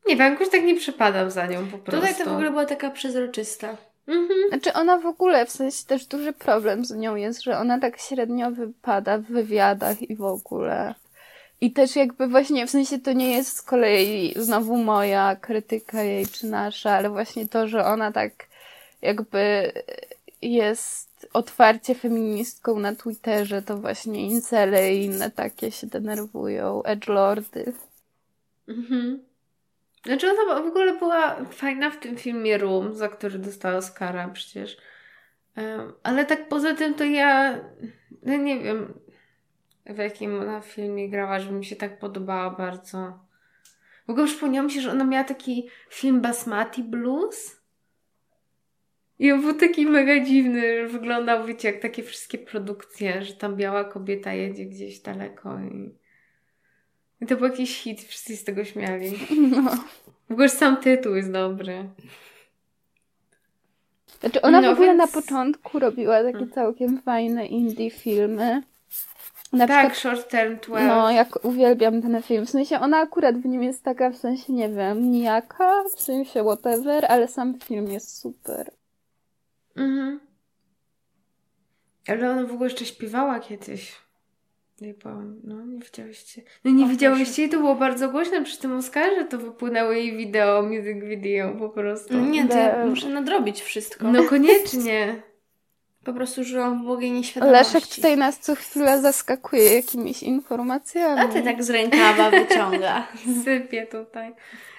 Nie 0.08 0.16
wiem, 0.16 0.32
jakoś 0.32 0.48
tak 0.48 0.62
nie 0.62 0.76
przepadam 0.76 1.30
za 1.30 1.46
nią 1.46 1.66
po 1.66 1.78
prostu. 1.78 2.00
Tutaj 2.00 2.24
to 2.24 2.30
w 2.30 2.32
ogóle 2.32 2.50
była 2.50 2.66
taka 2.66 2.90
przezroczysta. 2.90 3.76
Mhm. 4.06 4.48
Znaczy 4.48 4.72
ona 4.72 4.98
w 4.98 5.06
ogóle, 5.06 5.46
w 5.46 5.50
sensie 5.50 5.86
też 5.86 6.06
duży 6.06 6.32
problem 6.32 6.84
z 6.84 6.90
nią 6.90 7.16
jest, 7.16 7.42
że 7.42 7.58
ona 7.58 7.80
tak 7.80 7.98
średnio 8.00 8.50
wypada 8.50 9.18
w 9.18 9.22
wywiadach 9.22 10.02
i 10.02 10.16
w 10.16 10.24
ogóle. 10.24 10.94
I 11.60 11.72
też 11.72 11.96
jakby 11.96 12.28
właśnie, 12.28 12.66
w 12.66 12.70
sensie 12.70 12.98
to 12.98 13.12
nie 13.12 13.30
jest 13.36 13.56
z 13.56 13.62
kolei 13.62 14.34
znowu 14.36 14.76
moja 14.76 15.36
krytyka 15.36 16.02
jej 16.02 16.26
czy 16.26 16.46
nasza, 16.46 16.90
ale 16.90 17.10
właśnie 17.10 17.48
to, 17.48 17.68
że 17.68 17.84
ona 17.84 18.12
tak 18.12 18.32
jakby 19.02 19.72
jest 20.42 21.28
otwarcie 21.32 21.94
feministką 21.94 22.78
na 22.78 22.94
Twitterze, 22.94 23.62
to 23.62 23.76
właśnie 23.76 24.26
incele 24.26 24.94
i 24.94 25.04
inne 25.04 25.30
takie 25.30 25.72
się 25.72 25.86
denerwują, 25.86 26.82
edgelordy. 26.82 27.72
Mhm. 28.68 29.24
Znaczy 30.06 30.30
ona 30.30 30.62
w 30.62 30.66
ogóle 30.66 30.98
była 30.98 31.44
fajna 31.44 31.90
w 31.90 32.00
tym 32.00 32.16
filmie 32.16 32.58
Room, 32.58 32.94
za 32.94 33.08
który 33.08 33.38
dostała 33.38 33.76
Oscara 33.76 34.28
przecież. 34.28 34.76
Em, 35.54 35.92
Ale 36.02 36.24
tak 36.24 36.48
poza 36.48 36.74
tym 36.74 36.94
to 36.94 37.04
ja, 37.04 37.60
no 38.22 38.36
nie 38.36 38.60
wiem, 38.60 38.94
w 39.86 39.98
jakim 39.98 40.40
ona 40.40 40.60
filmie 40.60 41.08
grała, 41.10 41.40
że 41.40 41.52
mi 41.52 41.64
się 41.64 41.76
tak 41.76 41.98
podobała 41.98 42.50
bardzo. 42.50 43.18
W 44.06 44.10
ogóle 44.10 44.26
przypomniało 44.26 44.66
mi 44.66 44.72
się, 44.72 44.80
że 44.80 44.90
ona 44.90 45.04
miała 45.04 45.24
taki 45.24 45.68
film 45.90 46.20
Basmati 46.20 46.82
Blues. 46.82 47.60
I 49.18 49.32
on 49.32 49.40
był 49.40 49.54
taki 49.54 49.86
mega 49.86 50.24
dziwny, 50.24 50.88
wyglądał, 50.88 51.44
wiecie, 51.46 51.72
jak 51.72 51.80
takie 51.82 52.02
wszystkie 52.02 52.38
produkcje, 52.38 53.22
że 53.24 53.34
tam 53.34 53.56
biała 53.56 53.84
kobieta 53.84 54.32
jedzie 54.32 54.64
gdzieś 54.64 55.00
daleko 55.00 55.58
i... 55.58 55.94
I 57.20 57.26
to 57.26 57.36
był 57.36 57.46
jakiś 57.48 57.78
hit, 57.82 58.00
wszyscy 58.02 58.36
z 58.36 58.44
tego 58.44 58.64
śmiali. 58.64 59.12
No. 59.50 59.70
W 60.28 60.32
ogóle 60.32 60.48
sam 60.48 60.76
tytuł 60.76 61.14
jest 61.14 61.32
dobry. 61.32 61.88
Znaczy 64.20 64.42
ona 64.42 64.60
No 64.60 64.68
w 64.68 64.72
ogóle 64.72 64.86
więc- 64.86 64.98
na 65.14 65.20
początku 65.20 65.78
robiła 65.78 66.18
takie 66.22 66.32
Hmm. 66.32 66.50
całkiem 66.52 67.02
fajne 67.02 67.46
indie 67.46 67.90
filmy. 67.90 68.62
Na 69.56 69.66
tak, 69.66 69.92
przykład, 69.92 70.16
Short 70.16 70.30
Term 70.30 70.58
12. 70.60 70.88
no 70.88 71.10
jak 71.10 71.44
uwielbiam 71.44 72.02
ten 72.02 72.22
film. 72.22 72.46
W 72.46 72.50
sensie 72.50 72.80
ona 72.80 72.98
akurat 72.98 73.38
w 73.38 73.46
nim 73.46 73.62
jest 73.62 73.82
taka, 73.82 74.10
w 74.10 74.16
sensie 74.16 74.52
nie 74.52 74.68
wiem, 74.68 75.10
nijaka, 75.10 75.84
w 75.96 76.00
sensie 76.00 76.42
whatever, 76.42 77.06
ale 77.08 77.28
sam 77.28 77.58
film 77.60 77.90
jest 77.90 78.18
super. 78.18 78.70
Mhm. 79.76 80.20
Ale 82.08 82.30
ona 82.30 82.44
w 82.44 82.52
ogóle 82.52 82.70
jeszcze 82.70 82.84
śpiewała 82.84 83.40
kiedyś. 83.40 84.06
Nie 84.80 84.94
powiem, 84.94 85.40
no 85.44 85.66
nie 85.66 85.78
widziałyście. 85.78 86.42
No 86.64 86.70
nie 86.70 86.84
O, 86.84 86.88
widziałyście 86.88 87.44
i 87.44 87.48
to 87.48 87.56
było 87.58 87.74
bardzo 87.74 88.08
głośne 88.08 88.44
przy 88.44 88.58
tym 88.58 88.76
Oscarze, 88.76 89.24
to 89.24 89.38
wypłynęło 89.38 89.92
jej 89.92 90.16
wideo, 90.16 90.62
music 90.62 91.04
video 91.04 91.54
po 91.54 91.68
prostu. 91.68 92.14
No 92.14 92.26
nie, 92.26 92.48
to 92.48 92.58
ja 92.58 92.86
muszę 92.86 93.08
nadrobić 93.08 93.60
wszystko. 93.60 94.12
No 94.12 94.24
koniecznie. 94.24 95.22
Po 96.06 96.12
prostu 96.12 96.44
żyłam 96.44 96.82
w 96.82 96.84
błogiej 96.84 97.10
nieświadomości. 97.10 97.74
Leszek 97.74 97.94
tutaj 97.94 98.16
nas 98.16 98.38
co 98.38 98.54
chwilę 98.54 99.00
zaskakuje 99.00 99.74
jakimiś 99.74 100.22
informacjami. 100.22 101.20
A 101.20 101.28
ty 101.28 101.42
tak 101.42 101.64
z 101.64 101.70
rękawa 101.70 102.30
wyciąga. 102.30 103.06
Sypie 103.44 103.86
tutaj. 103.86 104.34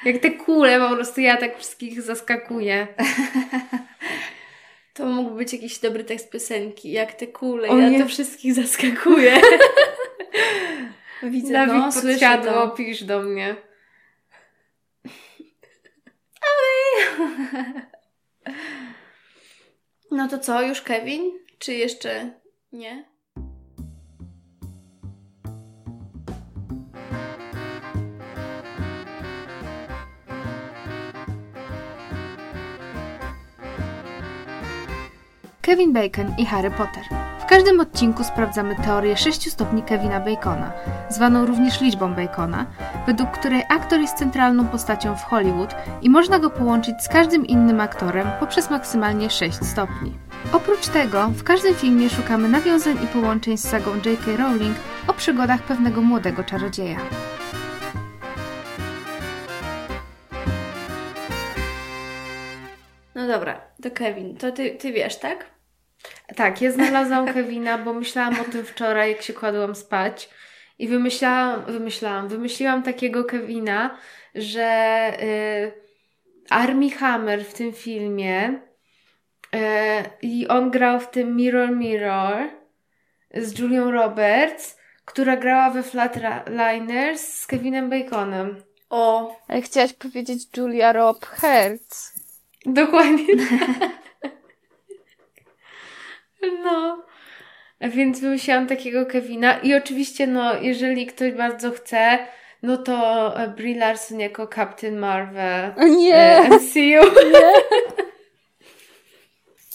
Jak 0.06 0.18
te 0.18 0.32
kule, 0.32 0.80
po 0.80 0.96
prostu 0.96 1.22
ja 1.22 1.38
tak 1.38 1.58
wszystkich 1.58 2.02
zaskakuję. 2.02 2.88
To 4.94 5.06
mógł 5.06 5.36
być 5.36 5.54
jakiś 5.54 5.80
dobry 5.80 6.04
tekst 6.04 6.32
piosenki. 6.32 6.92
Jak 6.92 7.14
te 7.14 7.28
kule, 7.28 7.70
O 7.70 7.78
ja 7.78 7.90
nie. 7.90 8.00
to 8.00 8.08
wszystkich 8.08 8.54
zaskakuję. 8.54 9.42
Widzę, 11.24 11.54
Dawid 11.54 11.74
no, 11.74 11.92
słyszę 11.92 12.08
podsiadło, 12.12 12.52
to. 12.52 12.70
pisz 12.70 13.04
do 13.04 13.20
mnie. 13.22 13.56
No 20.18 20.28
to 20.28 20.40
co, 20.40 20.62
już 20.62 20.82
Kevin? 20.82 21.22
Czy 21.60 21.74
jeszcze 21.74 22.32
nie? 22.72 23.06
Kevin 35.62 35.94
Bacon 35.94 36.36
i 36.38 36.46
Harry 36.46 36.72
Potter. 36.72 37.27
Każdym 37.50 37.80
odcinku 37.80 38.24
sprawdzamy 38.24 38.76
teorię 38.76 39.18
6 39.18 39.52
stopni 39.52 39.84
Kevina 39.84 40.20
Bacona, 40.20 40.72
zwaną 41.10 41.46
również 41.46 41.82
liczbą 41.82 42.14
Bacona, 42.14 42.66
według 43.06 43.32
której 43.32 43.64
aktor 43.70 44.00
jest 44.00 44.18
centralną 44.18 44.68
postacią 44.68 45.16
w 45.16 45.24
Hollywood 45.24 45.76
i 46.02 46.10
można 46.10 46.40
go 46.40 46.50
połączyć 46.50 46.96
z 47.02 47.08
każdym 47.08 47.46
innym 47.46 47.82
aktorem 47.82 48.28
poprzez 48.40 48.70
maksymalnie 48.70 49.30
6 49.30 49.66
stopni. 49.66 50.14
Oprócz 50.54 50.88
tego, 50.88 51.28
w 51.28 51.44
każdym 51.44 51.76
filmie 51.76 52.10
szukamy 52.10 52.50
nawiązań 52.50 52.98
i 53.04 53.08
połączeń 53.08 53.58
z 53.58 53.70
sagą 53.70 53.96
J.K. 53.96 54.38
Rowling 54.38 54.78
o 55.08 55.14
przygodach 55.14 55.62
pewnego 55.62 56.02
młodego 56.02 56.44
czarodzieja. 56.44 56.98
No 63.16 63.28
dobra, 63.28 63.62
to 63.84 63.92
Kevin, 63.92 64.38
to 64.38 64.52
ty, 64.52 64.72
ty 64.72 64.92
wiesz, 64.92 65.20
tak? 65.20 65.57
Tak, 66.36 66.62
ja 66.62 66.72
znalazłam 66.72 67.34
Kevina, 67.34 67.78
bo 67.78 67.94
myślałam 67.94 68.40
o 68.40 68.44
tym 68.44 68.66
wczoraj, 68.66 69.12
jak 69.12 69.22
się 69.22 69.34
kładłam 69.34 69.76
spać. 69.76 70.30
I 70.80 70.88
wymyślałam, 70.88 71.66
wymyślałam, 71.66 72.28
wymyśliłam 72.28 72.84
takiego 72.84 73.24
Kevina, 73.24 73.98
że 74.36 75.12
y, 75.22 75.72
Armie 76.50 76.92
Hammer 76.92 77.46
w 77.46 77.54
tym 77.54 77.74
filmie 77.74 78.50
y, 78.50 79.60
i 80.22 80.48
on 80.48 80.72
grał 80.72 81.00
w 81.00 81.10
tym 81.10 81.36
Mirror 81.36 81.72
Mirror 81.72 82.50
z 83.34 83.60
Julią 83.60 83.92
Roberts, 83.92 84.78
która 85.06 85.38
grała 85.38 85.70
we 85.70 85.84
Flatliners 85.84 87.22
z 87.22 87.48
Kevinem 87.48 87.90
Baconem. 87.90 88.64
O, 88.90 89.36
Ale 89.48 89.62
chciałaś 89.62 89.94
powiedzieć 89.94 90.58
Julia 90.58 90.94
Rob 90.94 91.26
Hertz. 91.26 92.14
Dokładnie. 92.66 93.26
no. 96.64 97.06
Więc 97.82 98.20
wymyśliłam 98.20 98.68
takiego 98.68 99.06
Kevina 99.06 99.60
i 99.60 99.74
oczywiście, 99.76 100.28
no, 100.28 100.60
jeżeli 100.62 101.06
ktoś 101.06 101.32
bardzo 101.32 101.72
chce, 101.72 102.18
no 102.64 102.78
to 102.78 103.40
e, 103.40 103.48
Brie 103.48 103.80
Larson 103.80 104.20
jako 104.20 104.48
Captain 104.48 104.98
Marvel 105.00 105.74
nie! 105.98 106.16
e, 106.16 106.50
MCU. 106.50 107.12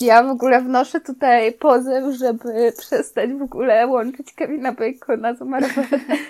Ja 0.01 0.23
w 0.23 0.31
ogóle 0.31 0.61
wnoszę 0.61 1.01
tutaj 1.01 1.53
pozew, 1.53 2.15
żeby 2.19 2.73
przestać 2.79 3.33
w 3.33 3.43
ogóle 3.43 3.87
łączyć 3.87 4.33
Kevina 4.33 4.73
Bacona 4.73 5.35
z 5.35 5.41
Marvelem. 5.41 6.01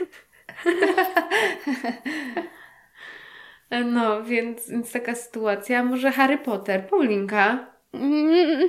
No, 3.84 4.22
więc, 4.22 4.70
więc 4.70 4.92
taka 4.92 5.14
sytuacja. 5.14 5.84
Może 5.84 6.10
Harry 6.10 6.38
Potter, 6.38 6.88
Paulinka. 6.88 7.66
Mm. 7.92 8.68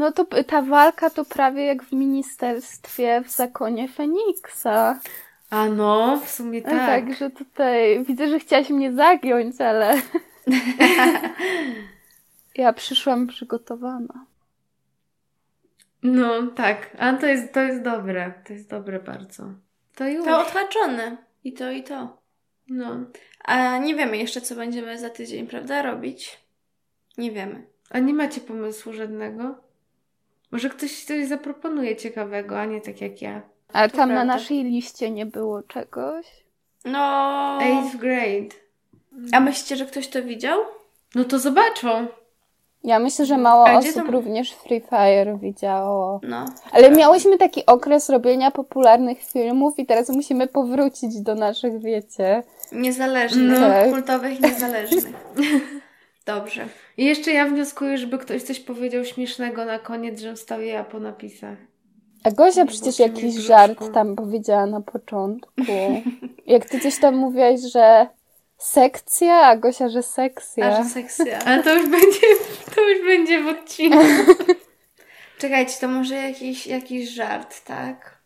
No 0.00 0.12
to 0.12 0.24
ta 0.24 0.62
walka 0.62 1.10
to 1.10 1.24
prawie 1.24 1.64
jak 1.64 1.84
w 1.84 1.92
ministerstwie 1.92 3.22
w 3.24 3.30
zakonie 3.30 3.88
Feniksa. 3.88 5.00
A 5.50 5.68
no, 5.68 6.20
w 6.24 6.30
sumie 6.30 6.62
Tak. 6.62 6.72
tak. 6.72 6.86
Także 6.86 7.30
tutaj 7.30 8.04
widzę, 8.04 8.28
że 8.28 8.38
chciałaś 8.38 8.70
mnie 8.70 8.92
zagiąć, 8.92 9.60
ale 9.60 10.02
ja 12.56 12.72
przyszłam 12.72 13.26
przygotowana. 13.26 14.26
No, 16.02 16.46
tak. 16.46 16.96
A 16.98 17.12
to 17.12 17.26
jest, 17.26 17.52
to 17.52 17.60
jest 17.60 17.82
dobre. 17.82 18.32
To 18.46 18.52
jest 18.52 18.70
dobre 18.70 19.00
bardzo. 19.00 19.44
To 19.94 20.08
już. 20.08 20.24
to 20.24 20.40
odhaczone. 20.40 21.16
I 21.44 21.52
to, 21.52 21.70
i 21.70 21.82
to. 21.82 22.18
No. 22.68 22.96
A 23.44 23.78
nie 23.78 23.94
wiemy 23.94 24.16
jeszcze, 24.16 24.40
co 24.40 24.54
będziemy 24.54 24.98
za 24.98 25.10
tydzień, 25.10 25.46
prawda, 25.46 25.82
robić? 25.82 26.40
Nie 27.18 27.32
wiemy. 27.32 27.66
A 27.90 27.98
nie 27.98 28.14
macie 28.14 28.40
pomysłu 28.40 28.92
żadnego? 28.92 29.69
Może 30.50 30.68
ktoś 30.70 31.04
coś 31.04 31.26
zaproponuje 31.28 31.96
ciekawego, 31.96 32.60
a 32.60 32.64
nie 32.64 32.80
tak 32.80 33.00
jak 33.00 33.22
ja. 33.22 33.42
Ale 33.72 33.90
To 33.90 33.96
tam 33.96 34.08
na 34.08 34.14
prawda. 34.14 34.34
naszej 34.34 34.64
liście 34.64 35.10
nie 35.10 35.26
było 35.26 35.62
czegoś. 35.62 36.26
No... 36.84 37.58
Eighth 37.62 37.96
grade. 37.96 38.54
A 39.32 39.40
myślicie, 39.40 39.76
że 39.76 39.86
ktoś 39.86 40.08
to 40.08 40.22
widział? 40.22 40.58
No 41.14 41.24
to 41.24 41.38
zobaczą. 41.38 42.06
Ja 42.84 42.98
myślę, 42.98 43.26
że 43.26 43.38
mało 43.38 43.68
A 43.68 43.78
osób 43.78 43.94
tam- 43.94 44.10
również 44.10 44.52
Free 44.52 44.80
Fire 44.80 45.38
widziało. 45.42 46.20
No. 46.22 46.44
Ale 46.72 46.90
miałyśmy 46.90 47.38
taki 47.38 47.66
okres 47.66 48.08
robienia 48.10 48.50
popularnych 48.50 49.18
filmów 49.24 49.78
i 49.78 49.86
teraz 49.86 50.08
musimy 50.08 50.46
powrócić 50.46 51.20
do 51.20 51.34
naszych, 51.34 51.80
wiecie. 51.82 52.42
Niezależnych, 52.72 53.60
No. 53.60 53.92
kultowych, 53.92 54.40
niezależnych. 54.40 55.04
Dobrze. 56.26 56.68
I 56.96 57.04
jeszcze 57.04 57.32
ja 57.32 57.46
wnioskuję, 57.46 57.98
żeby 57.98 58.18
ktoś 58.18 58.42
coś 58.42 58.60
powiedział 58.60 59.04
śmiesznego 59.04 59.64
na 59.64 59.78
koniec, 59.78 60.20
żebym 60.20 60.36
stał 60.36 60.60
ja 60.60 60.84
po 60.84 61.00
napisach. 61.00 61.58
A 62.24 62.30
Gosia 62.30 62.66
przecież 62.66 62.98
jakiś 62.98 63.34
żart 63.34 63.92
tam 63.94 64.16
powiedziała 64.16 64.66
na 64.66 64.80
początku. 64.80 65.52
Jak 66.46 66.64
ty 66.64 66.80
coś 66.80 66.98
tam 66.98 67.16
mówiłaś, 67.16 67.60
że 67.60 68.06
sekcja, 68.58 69.34
a 69.34 69.56
Gosia, 69.56 69.88
że 69.88 69.98
A 69.98 70.02
sekcja. 70.02 70.82
że 70.82 70.88
seksja. 70.88 71.38
Ale 71.38 71.62
to 71.62 71.74
już 71.74 71.90
będzie, 71.90 72.20
to 72.74 72.88
już 72.88 73.06
będzie 73.06 73.42
w 73.42 73.48
odcinku. 73.48 73.98
Czekajcie, 75.38 75.72
to 75.80 75.88
może 75.88 76.14
jakiś, 76.14 76.66
jakiś 76.66 77.10
żart, 77.10 77.64
tak? 77.64 78.18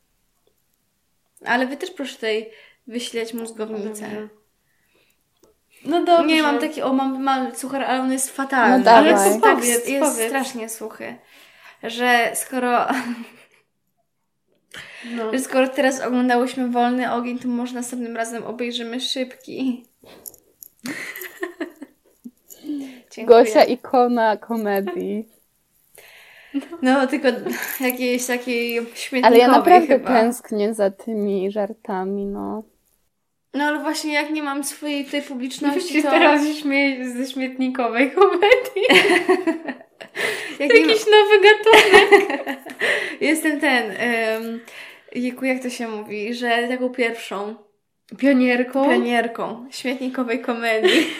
Ale 1.44 1.66
wy 1.66 1.76
też 1.76 1.90
proszę 1.90 2.14
tutaj 2.14 2.50
wyśleć 2.86 3.34
mózgownicę. 3.34 4.28
No 5.84 6.04
dobrze. 6.04 6.26
Nie, 6.26 6.42
mam 6.42 6.58
taki, 6.58 6.82
o, 6.82 6.92
mam 6.92 7.22
mały 7.22 7.52
cukier, 7.52 7.82
ale 7.82 8.00
on 8.00 8.12
jest 8.12 8.30
fatalny. 8.30 8.78
No 8.78 8.84
dawaj. 8.84 9.12
ale 9.12 9.28
jest, 9.28 9.42
tak, 9.42 9.54
Powiedz, 9.54 9.68
jest, 9.70 9.88
jest 9.88 10.12
powiedz. 10.12 10.28
strasznie 10.28 10.68
suchy. 10.68 11.14
Że 11.82 12.30
skoro, 12.34 12.86
No. 15.16 15.32
że 15.32 15.38
skoro 15.38 15.68
teraz 15.68 16.00
oglądałyśmy 16.00 16.68
Wolny 16.68 17.12
Ogień, 17.12 17.38
to 17.38 17.48
może 17.48 17.74
następnym 17.74 18.16
razem 18.16 18.44
obejrzymy 18.44 19.00
Szybki. 19.00 19.84
Dziękuję. 23.10 23.26
Gosia 23.44 23.64
ikona 23.64 24.36
komedii. 24.36 25.28
No, 26.82 27.06
tylko 27.06 27.28
jakiejś 27.80 28.26
takiej 28.26 28.74
śmietnikowej 28.94 29.24
Ale 29.24 29.38
ja 29.38 29.48
naprawdę 29.48 29.86
chyba. 29.86 30.08
tęsknię 30.08 30.74
za 30.74 30.90
tymi 30.90 31.50
żartami, 31.52 32.26
no. 32.26 32.62
No 33.54 33.64
ale 33.64 33.78
właśnie 33.78 34.12
jak 34.12 34.30
nie 34.30 34.42
mam 34.42 34.64
swojej 34.64 35.04
tej 35.04 35.22
publiczności, 35.22 36.02
to... 36.02 36.10
teraz 36.10 36.48
śmieję 36.48 37.08
ze 37.08 37.26
śmietnikowej 37.26 38.10
komedii. 38.10 38.84
nie... 40.60 40.66
Jakiś 40.66 41.04
nowy 41.06 41.40
gatunek. 41.42 42.38
Jestem 43.20 43.60
ten... 43.60 43.84
Um... 43.84 44.60
Jiku, 45.14 45.44
jak 45.44 45.62
to 45.62 45.70
się 45.70 45.88
mówi? 45.88 46.34
Że 46.34 46.68
taką 46.68 46.90
pierwszą 46.90 47.54
Pionierką. 48.18 48.84
pionierką 48.84 49.66
śmietnikowej 49.70 50.40
komedii. 50.40 51.06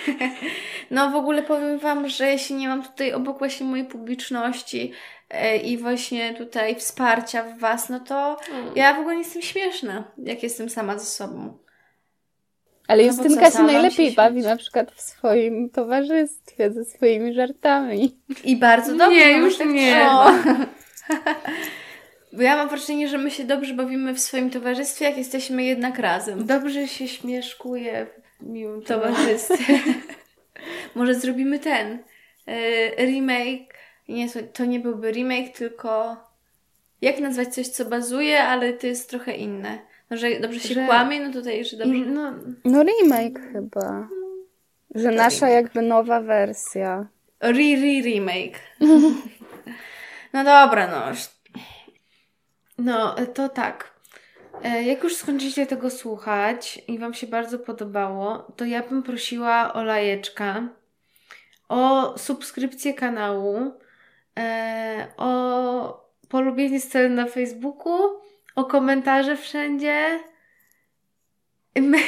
No 0.90 1.10
w 1.10 1.14
ogóle 1.14 1.42
powiem 1.42 1.78
Wam, 1.78 2.08
że 2.08 2.30
jeśli 2.30 2.56
nie 2.56 2.68
mam 2.68 2.82
tutaj 2.82 3.12
obok 3.12 3.38
właśnie 3.38 3.66
mojej 3.66 3.86
publiczności 3.86 4.92
e, 5.30 5.56
i 5.56 5.78
właśnie 5.78 6.34
tutaj 6.34 6.76
wsparcia 6.76 7.42
w 7.42 7.58
Was, 7.58 7.88
no 7.88 8.00
to 8.00 8.36
ja 8.74 8.94
w 8.94 8.98
ogóle 8.98 9.14
nie 9.14 9.22
jestem 9.22 9.42
śmieszna, 9.42 10.12
jak 10.18 10.42
jestem 10.42 10.70
sama 10.70 10.98
ze 10.98 11.04
sobą. 11.04 11.58
Ale 12.88 13.02
No 13.02 13.08
Justynka 13.08 13.50
się 13.50 13.62
najlepiej 13.62 14.10
się 14.10 14.16
bawi 14.16 14.40
na 14.40 14.56
przykład 14.56 14.92
w 14.92 15.00
swoim 15.00 15.70
towarzystwie 15.70 16.70
ze 16.70 16.84
swoimi 16.84 17.34
żartami. 17.34 18.16
I 18.44 18.56
bardzo 18.56 18.96
dobrze. 18.96 19.16
Nie, 19.16 19.38
no, 19.38 19.46
już 19.46 19.58
tak 19.58 19.68
nie. 19.68 19.90
trzeba. 19.90 20.38
Bo 22.32 22.42
ja 22.42 22.56
mam 22.56 22.68
wrażenie, 22.68 23.08
że 23.08 23.18
my 23.18 23.30
się 23.30 23.44
dobrze 23.44 23.74
bawimy 23.74 24.14
w 24.14 24.20
swoim 24.20 24.50
towarzystwie, 24.50 25.04
jak 25.04 25.16
jesteśmy 25.16 25.64
jednak 25.64 25.98
razem. 25.98 26.46
Dobrze 26.46 26.88
się 26.88 27.08
śmieszkuje 27.08 28.06
w 28.40 28.46
miłym 28.46 28.82
towarzystwie. 28.82 29.78
Może 30.94 31.14
zrobimy 31.14 31.58
ten 31.58 31.98
e, 32.46 33.06
remake. 33.06 33.74
Nie, 34.08 34.28
to 34.52 34.64
nie 34.64 34.80
byłby 34.80 35.12
remake, 35.12 35.56
tylko 35.56 36.16
jak 37.00 37.18
nazwać 37.18 37.54
coś, 37.54 37.68
co 37.68 37.84
bazuje, 37.84 38.42
ale 38.42 38.72
to 38.72 38.86
jest 38.86 39.10
trochę 39.10 39.32
inne. 39.32 39.78
No, 40.14 40.18
że 40.18 40.40
dobrze 40.40 40.60
się 40.60 40.74
Że- 40.74 40.86
kłamie, 40.86 41.20
no 41.20 41.32
tutaj, 41.32 41.64
że 41.64 41.76
dobrze. 41.76 41.94
I, 41.94 42.06
no, 42.06 42.32
No 42.64 42.82
remake 42.82 43.52
chyba. 43.52 44.08
Że 44.94 45.10
nasza 45.10 45.48
jakby 45.48 45.82
nowa 45.82 46.20
wersja. 46.20 47.06
Re-re-remake. 47.40 48.58
no 50.32 50.44
dobra, 50.44 50.86
no. 50.86 51.02
no, 52.78 53.14
to 53.34 53.48
tak. 53.48 53.94
E, 54.64 54.82
Jak 54.82 55.02
już 55.02 55.16
skończycie 55.16 55.66
tego 55.66 55.90
słuchać 55.90 56.80
i 56.88 56.98
Wam 56.98 57.14
się 57.14 57.26
bardzo 57.26 57.58
podobało, 57.58 58.52
to 58.56 58.64
ja 58.64 58.82
bym 58.82 59.02
prosiła 59.02 59.72
o 59.72 59.84
lajeczka, 59.84 60.68
o 61.68 62.14
subskrypcję 62.18 62.94
kanału, 62.94 63.72
e, 64.38 65.06
o 65.16 66.04
polubienie 66.28 66.80
sceny 66.80 67.08
na 67.14 67.26
Facebooku, 67.26 67.98
o 68.54 68.64
komentarze 68.64 69.36
wszędzie. 69.36 70.20
Mail. 71.80 72.04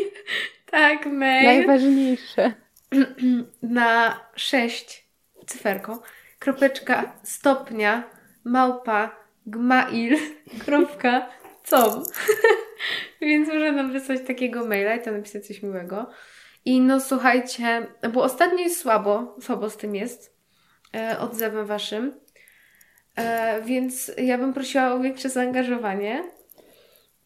tak, 0.70 1.06
mail. 1.06 1.44
Najważniejsze. 1.44 2.52
na 3.62 4.20
6 4.34 5.08
cyferko 5.46 6.02
kropeczka 6.38 7.12
stopnia 7.22 8.10
małpa 8.44 9.16
gmail 9.46 10.16
kropka 10.64 11.28
com 11.64 12.02
więc 13.20 13.48
można 13.48 13.72
nam 13.72 13.92
wysłać 13.92 14.20
takiego 14.26 14.66
maila 14.66 14.94
i 14.94 15.02
tam 15.02 15.16
napisać 15.16 15.46
coś 15.46 15.62
miłego 15.62 16.10
i 16.64 16.80
no 16.80 17.00
słuchajcie, 17.00 17.86
bo 18.12 18.22
ostatnio 18.22 18.58
jest 18.58 18.80
słabo, 18.80 19.36
słabo 19.40 19.70
z 19.70 19.76
tym 19.76 19.94
jest 19.94 20.36
e, 20.94 21.18
odzewem 21.18 21.66
waszym 21.66 22.20
e, 23.18 23.62
więc 23.62 24.12
ja 24.16 24.38
bym 24.38 24.52
prosiła 24.54 24.92
o 24.92 25.00
większe 25.00 25.28
zaangażowanie 25.30 26.24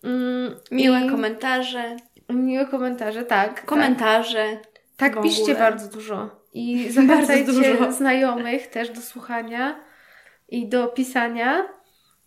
mm, 0.05 0.55
miłe 0.71 1.01
i- 1.07 1.11
komentarze. 1.11 1.97
miłe 2.31 2.67
komentarze, 2.67 3.25
tak 3.25 3.55
tak. 3.55 3.65
Komentarze. 3.67 4.59
Tak, 4.97 5.19
w 5.19 5.23
piszcie 5.23 5.55
bardzo 5.55 5.89
dużo. 5.89 6.43
I 6.55 6.87
zachęcajcie 6.93 7.53
dużo. 7.53 7.93
znajomych 7.93 8.67
też 8.67 8.91
do 8.91 9.01
słuchania 9.01 9.81
i 10.49 10.69
do 10.69 10.87
pisania. 10.89 11.69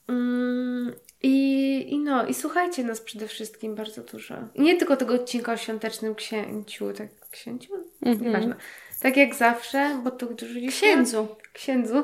Mm, 0.10 0.94
i, 1.24 1.94
I 1.94 2.00
no, 2.00 2.26
i 2.26 2.34
słuchajcie 2.34 2.84
nas 2.84 3.02
przede 3.02 3.28
wszystkim 3.28 3.76
bardzo 3.76 4.02
dużo. 4.02 4.36
Nie 4.58 4.76
tylko 4.78 4.98
tego 4.98 5.14
odcinka 5.14 5.54
o 5.54 5.58
świątecznym 5.58 6.16
księciu, 6.16 6.94
tak 6.94 7.08
księciu? 7.32 7.74
Mhm. 8.02 8.28
Nieważne. 8.28 8.56
Tak 9.02 9.18
jak 9.18 9.36
zawsze, 9.36 10.02
bo 10.04 10.12
to 10.12 10.26
dużo 10.26 10.60
dziś 10.60 10.76
Księdzu. 10.76 11.28
Księdzu. 11.56 12.04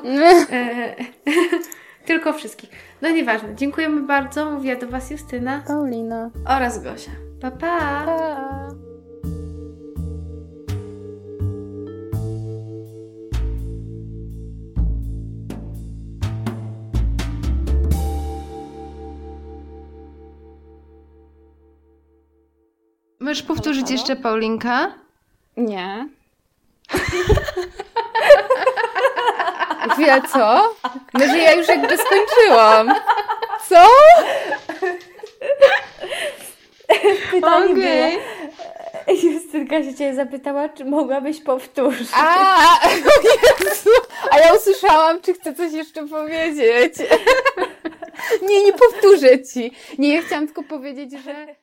E, 0.52 0.94
tylko 2.06 2.32
wszystkich. 2.32 2.70
No 3.02 3.10
nieważne. 3.10 3.54
Dziękujemy 3.54 4.02
bardzo. 4.02 4.50
Mówiła 4.50 4.76
do 4.76 4.88
Was 4.88 5.10
Justyna. 5.10 5.62
Paulina. 5.66 6.30
Oraz 6.46 6.82
Gosia. 6.82 7.10
Pa, 7.40 7.50
pa! 7.50 8.04
Pa. 8.06 8.68
Możesz 23.20 23.42
powtórzyć 23.42 23.90
jeszcze 23.90 24.16
Paulinka? 24.16 24.94
Nie. 25.56 26.08
Chwila, 29.90 30.20
co? 30.20 30.74
No, 31.14 31.26
że 31.26 31.38
ja 31.38 31.52
już 31.52 31.68
jakby 31.68 31.96
skończyłam. 31.98 32.94
Co? 33.68 33.86
Pytanie 37.30 37.64
Okej. 37.72 37.74
było, 37.74 39.32
Justynka 39.32 39.82
się 39.82 39.94
Ciebie 39.94 40.14
zapytała, 40.14 40.68
czy 40.68 40.84
mogłabyś 40.84 41.40
powtórzyć. 41.42 42.08
A. 42.14 42.56
A 44.30 44.38
ja 44.38 44.54
usłyszałam, 44.54 45.20
czy 45.20 45.34
chcę 45.34 45.54
coś 45.54 45.72
jeszcze 45.72 46.08
powiedzieć. 46.08 46.94
Nie, 48.42 48.64
nie 48.64 48.72
powtórzę 48.72 49.42
ci. 49.42 49.72
Nie, 49.98 50.14
ja 50.14 50.22
chciałam 50.22 50.46
tylko 50.46 50.62
powiedzieć, 50.62 51.12
że... 51.24 51.54